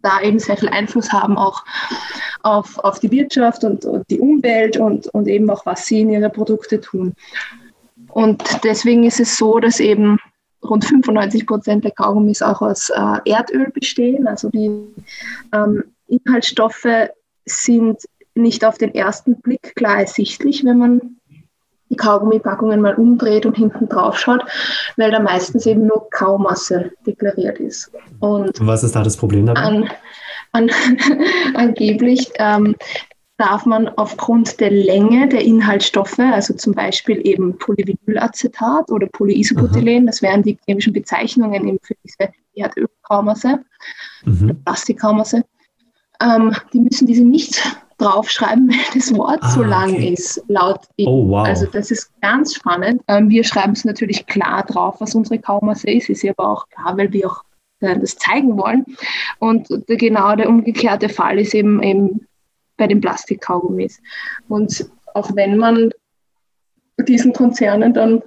da 0.04 0.22
eben 0.24 0.40
sehr 0.40 0.58
viel 0.58 0.70
Einfluss 0.70 1.12
haben 1.12 1.38
auch 1.38 1.64
auf, 2.44 2.78
auf 2.80 3.00
die 3.00 3.12
Wirtschaft 3.12 3.64
und, 3.64 3.86
und 3.86 4.08
die 4.10 4.20
Umwelt 4.20 4.78
und, 4.78 5.08
und 5.08 5.28
eben 5.28 5.50
auch, 5.50 5.66
was 5.66 5.86
sie 5.86 6.02
in 6.02 6.12
ihre 6.12 6.30
Produkte 6.30 6.80
tun. 6.82 7.14
Und 8.10 8.44
deswegen 8.64 9.04
ist 9.04 9.20
es 9.20 9.38
so, 9.38 9.60
dass 9.60 9.80
eben 9.80 10.20
rund 10.64 10.86
95 10.86 11.48
Prozent 11.48 11.84
der 11.84 11.92
Kaugummis 11.92 12.42
auch 12.42 12.62
aus 12.62 12.90
äh, 12.90 13.30
Erdöl 13.30 13.72
bestehen. 13.72 14.28
Also 14.28 14.50
die 14.50 14.70
ähm, 15.54 15.84
Inhaltsstoffe 16.08 17.10
sind 17.52 18.04
nicht 18.34 18.66
auf 18.66 18.78
den 18.78 18.94
ersten 18.96 19.42
Blick 19.42 19.76
klar 19.76 20.00
ersichtlich, 20.00 20.64
wenn 20.64 20.78
man 20.78 21.02
die 21.90 21.98
Kaugummipackungen 21.98 22.82
mal 22.82 22.96
umdreht 22.96 23.46
und 23.46 23.58
hinten 23.58 23.90
drauf 23.90 24.18
schaut, 24.18 24.44
weil 24.96 25.12
da 25.12 25.20
meistens 25.20 25.66
eben 25.66 25.86
nur 25.88 26.10
Kaumasse 26.10 26.92
deklariert 27.06 27.60
ist. 27.60 27.92
Und 28.20 28.66
was 28.66 28.84
ist 28.84 28.96
da 28.96 29.04
das 29.04 29.18
Problem 29.18 29.46
dabei? 29.46 29.62
An, 29.62 29.90
an, 30.54 30.72
angeblich 31.56 32.32
ähm, 32.40 32.76
darf 33.42 33.66
man 33.66 33.90
aufgrund 33.90 34.60
der 34.60 34.72
Länge 34.72 35.28
der 35.28 35.42
Inhaltsstoffe, 35.42 36.20
also 36.20 36.54
zum 36.54 36.74
Beispiel 36.74 37.20
eben 37.26 37.58
Polyvinylacetat 37.58 38.90
oder 38.90 39.08
Polyisobutylen, 39.08 40.06
das 40.06 40.22
wären 40.22 40.44
die 40.44 40.58
chemischen 40.66 40.94
Bezeichnungen 40.94 41.68
eben 41.68 41.80
für 41.82 41.96
diese 42.04 42.32
Erdölkaumasse, 42.54 43.60
mhm. 44.26 44.62
Plastikkaumasse, 44.64 45.44
ähm, 46.22 46.56
die 46.74 46.80
müssen 46.80 47.08
diese 47.08 47.24
nicht 47.24 47.62
draufschreiben, 48.02 48.70
weil 48.70 48.94
das 48.94 49.16
Wort 49.16 49.40
ah, 49.42 49.52
so 49.52 49.64
lang 49.64 49.94
okay. 49.94 50.14
ist, 50.14 50.44
laut 50.48 50.82
Oh, 51.06 51.28
wow. 51.30 51.46
Also 51.46 51.66
das 51.68 51.92
ist 51.92 52.12
ganz 52.22 52.56
spannend. 52.56 53.02
Ähm, 53.08 53.30
wir 53.30 53.44
schreiben 53.44 53.74
es 53.74 53.86
natürlich 53.86 54.26
klar 54.26 54.66
drauf, 54.66 55.00
was 55.00 55.16
unsere 55.16 55.40
Kaumasse 55.40 55.90
ist, 55.90 56.10
ist 56.10 56.26
aber 56.26 56.50
auch 56.50 56.68
klar, 56.70 56.98
weil 56.98 57.12
wir 57.14 57.30
auch 57.30 57.44
äh, 57.80 57.98
das 58.00 58.18
zeigen 58.18 58.58
wollen. 58.58 58.86
Und 59.40 59.68
der, 59.88 59.98
genau 59.98 60.36
der 60.36 60.50
umgekehrte 60.50 61.10
Fall 61.10 61.40
ist 61.40 61.54
eben, 61.54 61.82
eben 61.84 62.28
bei 62.78 62.88
den 62.88 63.02
Plastikkaugummis. 63.02 64.02
Und 64.48 64.90
auch 65.14 65.36
wenn 65.36 65.58
man 65.58 65.92
diesen 67.08 67.34
Konzernen 67.34 67.94
dann 67.94 68.22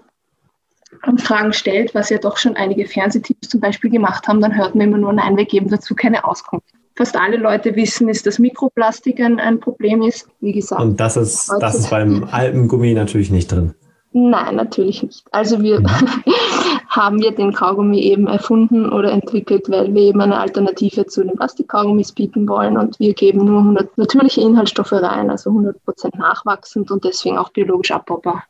Fragen 1.19 1.53
stellt, 1.53 1.95
was 1.95 2.09
ja 2.11 2.19
doch 2.19 2.39
schon 2.39 2.57
einige 2.57 2.87
Fernsehteams 2.87 3.49
zum 3.49 3.61
Beispiel 3.61 3.91
gemacht 3.91 4.27
haben, 4.27 4.41
dann 4.41 4.57
hört 4.57 4.75
man 4.75 4.89
immer 4.89 4.99
nur, 4.99 5.13
nein, 5.13 5.37
wir 5.37 5.45
geben 5.45 5.69
dazu 5.69 5.95
keine 5.95 6.25
Auskunft 6.25 6.73
fast 6.97 7.17
alle 7.17 7.37
Leute 7.37 7.75
wissen, 7.77 8.09
ist, 8.09 8.27
dass 8.27 8.39
Mikroplastik 8.39 9.21
ein, 9.21 9.41
ein 9.41 9.61
Problem 9.61 10.03
ist. 10.03 10.29
Wie 10.41 10.53
gesagt. 10.53 10.81
Und 10.81 11.01
das 11.01 11.17
ist, 11.17 11.53
das 11.61 11.75
ist 11.75 11.91
beim 11.91 12.25
Alpengummi 12.31 12.95
natürlich 12.95 13.31
nicht 13.31 13.51
drin. 13.51 13.75
Nein, 14.17 14.55
natürlich 14.55 15.03
nicht. 15.03 15.27
Also 15.33 15.61
wir 15.61 15.81
mhm. 15.81 15.87
haben 16.89 17.21
wir 17.21 17.33
den 17.33 17.53
Kaugummi 17.53 17.99
eben 18.01 18.29
erfunden 18.29 18.93
oder 18.93 19.11
entwickelt, 19.11 19.69
weil 19.69 19.93
wir 19.93 20.03
eben 20.03 20.21
eine 20.21 20.39
Alternative 20.39 21.07
zu 21.07 21.25
den 21.25 21.35
Plastikkaugummis 21.35 22.13
bieten 22.13 22.49
wollen 22.49 22.79
und 22.79 23.01
wir 23.01 23.13
geben 23.15 23.45
nur 23.45 23.59
100 23.59 23.99
natürliche 23.99 24.41
Inhaltsstoffe 24.41 24.93
rein, 24.93 25.31
also 25.31 25.51
100% 25.51 26.17
nachwachsend 26.17 26.93
und 26.93 27.03
deswegen 27.03 27.39
auch 27.39 27.51
biologisch 27.51 27.91
abbaubar. 27.91 28.45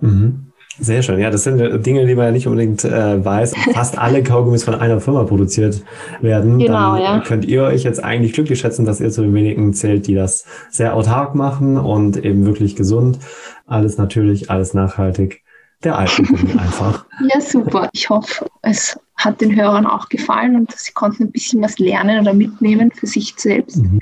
Mhm. 0.00 0.50
Sehr 0.78 1.02
schön. 1.02 1.18
Ja, 1.18 1.30
das 1.30 1.44
sind 1.44 1.86
Dinge, 1.86 2.06
die 2.06 2.14
man 2.14 2.26
ja 2.26 2.32
nicht 2.32 2.46
unbedingt 2.46 2.84
äh, 2.84 3.24
weiß. 3.24 3.54
Fast 3.72 3.98
alle 3.98 4.22
Kaugummis 4.22 4.64
von 4.64 4.74
einer 4.74 5.00
Firma 5.00 5.24
produziert 5.24 5.82
werden. 6.20 6.58
Genau, 6.58 6.94
Dann 6.94 7.02
ja. 7.02 7.20
könnt 7.20 7.46
ihr 7.46 7.62
euch 7.62 7.82
jetzt 7.82 8.02
eigentlich 8.04 8.34
glücklich 8.34 8.60
schätzen, 8.60 8.84
dass 8.84 9.00
ihr 9.00 9.10
zu 9.10 9.22
den 9.22 9.34
wenigen 9.34 9.72
zählt, 9.72 10.06
die 10.06 10.14
das 10.14 10.44
sehr 10.70 10.94
autark 10.94 11.34
machen 11.34 11.78
und 11.78 12.22
eben 12.22 12.44
wirklich 12.44 12.76
gesund. 12.76 13.18
Alles 13.66 13.96
natürlich, 13.96 14.50
alles 14.50 14.74
nachhaltig. 14.74 15.42
Der 15.82 15.98
Alpengummi 15.98 16.52
einfach. 16.58 17.06
Ja, 17.32 17.40
super. 17.40 17.88
Ich 17.92 18.10
hoffe, 18.10 18.46
es 18.62 18.98
hat 19.16 19.40
den 19.40 19.56
Hörern 19.56 19.86
auch 19.86 20.08
gefallen 20.08 20.56
und 20.56 20.72
sie 20.72 20.92
konnten 20.92 21.24
ein 21.24 21.32
bisschen 21.32 21.62
was 21.62 21.78
lernen 21.78 22.20
oder 22.20 22.34
mitnehmen 22.34 22.90
für 22.92 23.06
sich 23.06 23.34
selbst. 23.36 23.78
Mhm. 23.78 24.00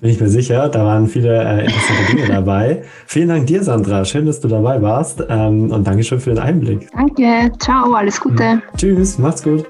Bin 0.00 0.10
ich 0.10 0.20
mir 0.20 0.28
sicher, 0.28 0.68
da 0.68 0.84
waren 0.84 1.08
viele 1.08 1.42
äh, 1.44 1.64
interessante 1.64 2.16
Dinge 2.16 2.28
dabei. 2.28 2.82
Vielen 3.06 3.28
Dank 3.28 3.46
dir, 3.46 3.62
Sandra. 3.62 4.04
Schön, 4.04 4.24
dass 4.24 4.40
du 4.40 4.48
dabei 4.48 4.80
warst 4.80 5.22
ähm, 5.28 5.70
und 5.70 5.86
Dankeschön 5.86 6.20
für 6.20 6.30
den 6.30 6.38
Einblick. 6.38 6.88
Danke, 6.92 7.52
ciao, 7.58 7.92
alles 7.92 8.18
Gute. 8.20 8.62
Tschüss, 8.76 9.18
macht's 9.18 9.42
gut. 9.42 9.66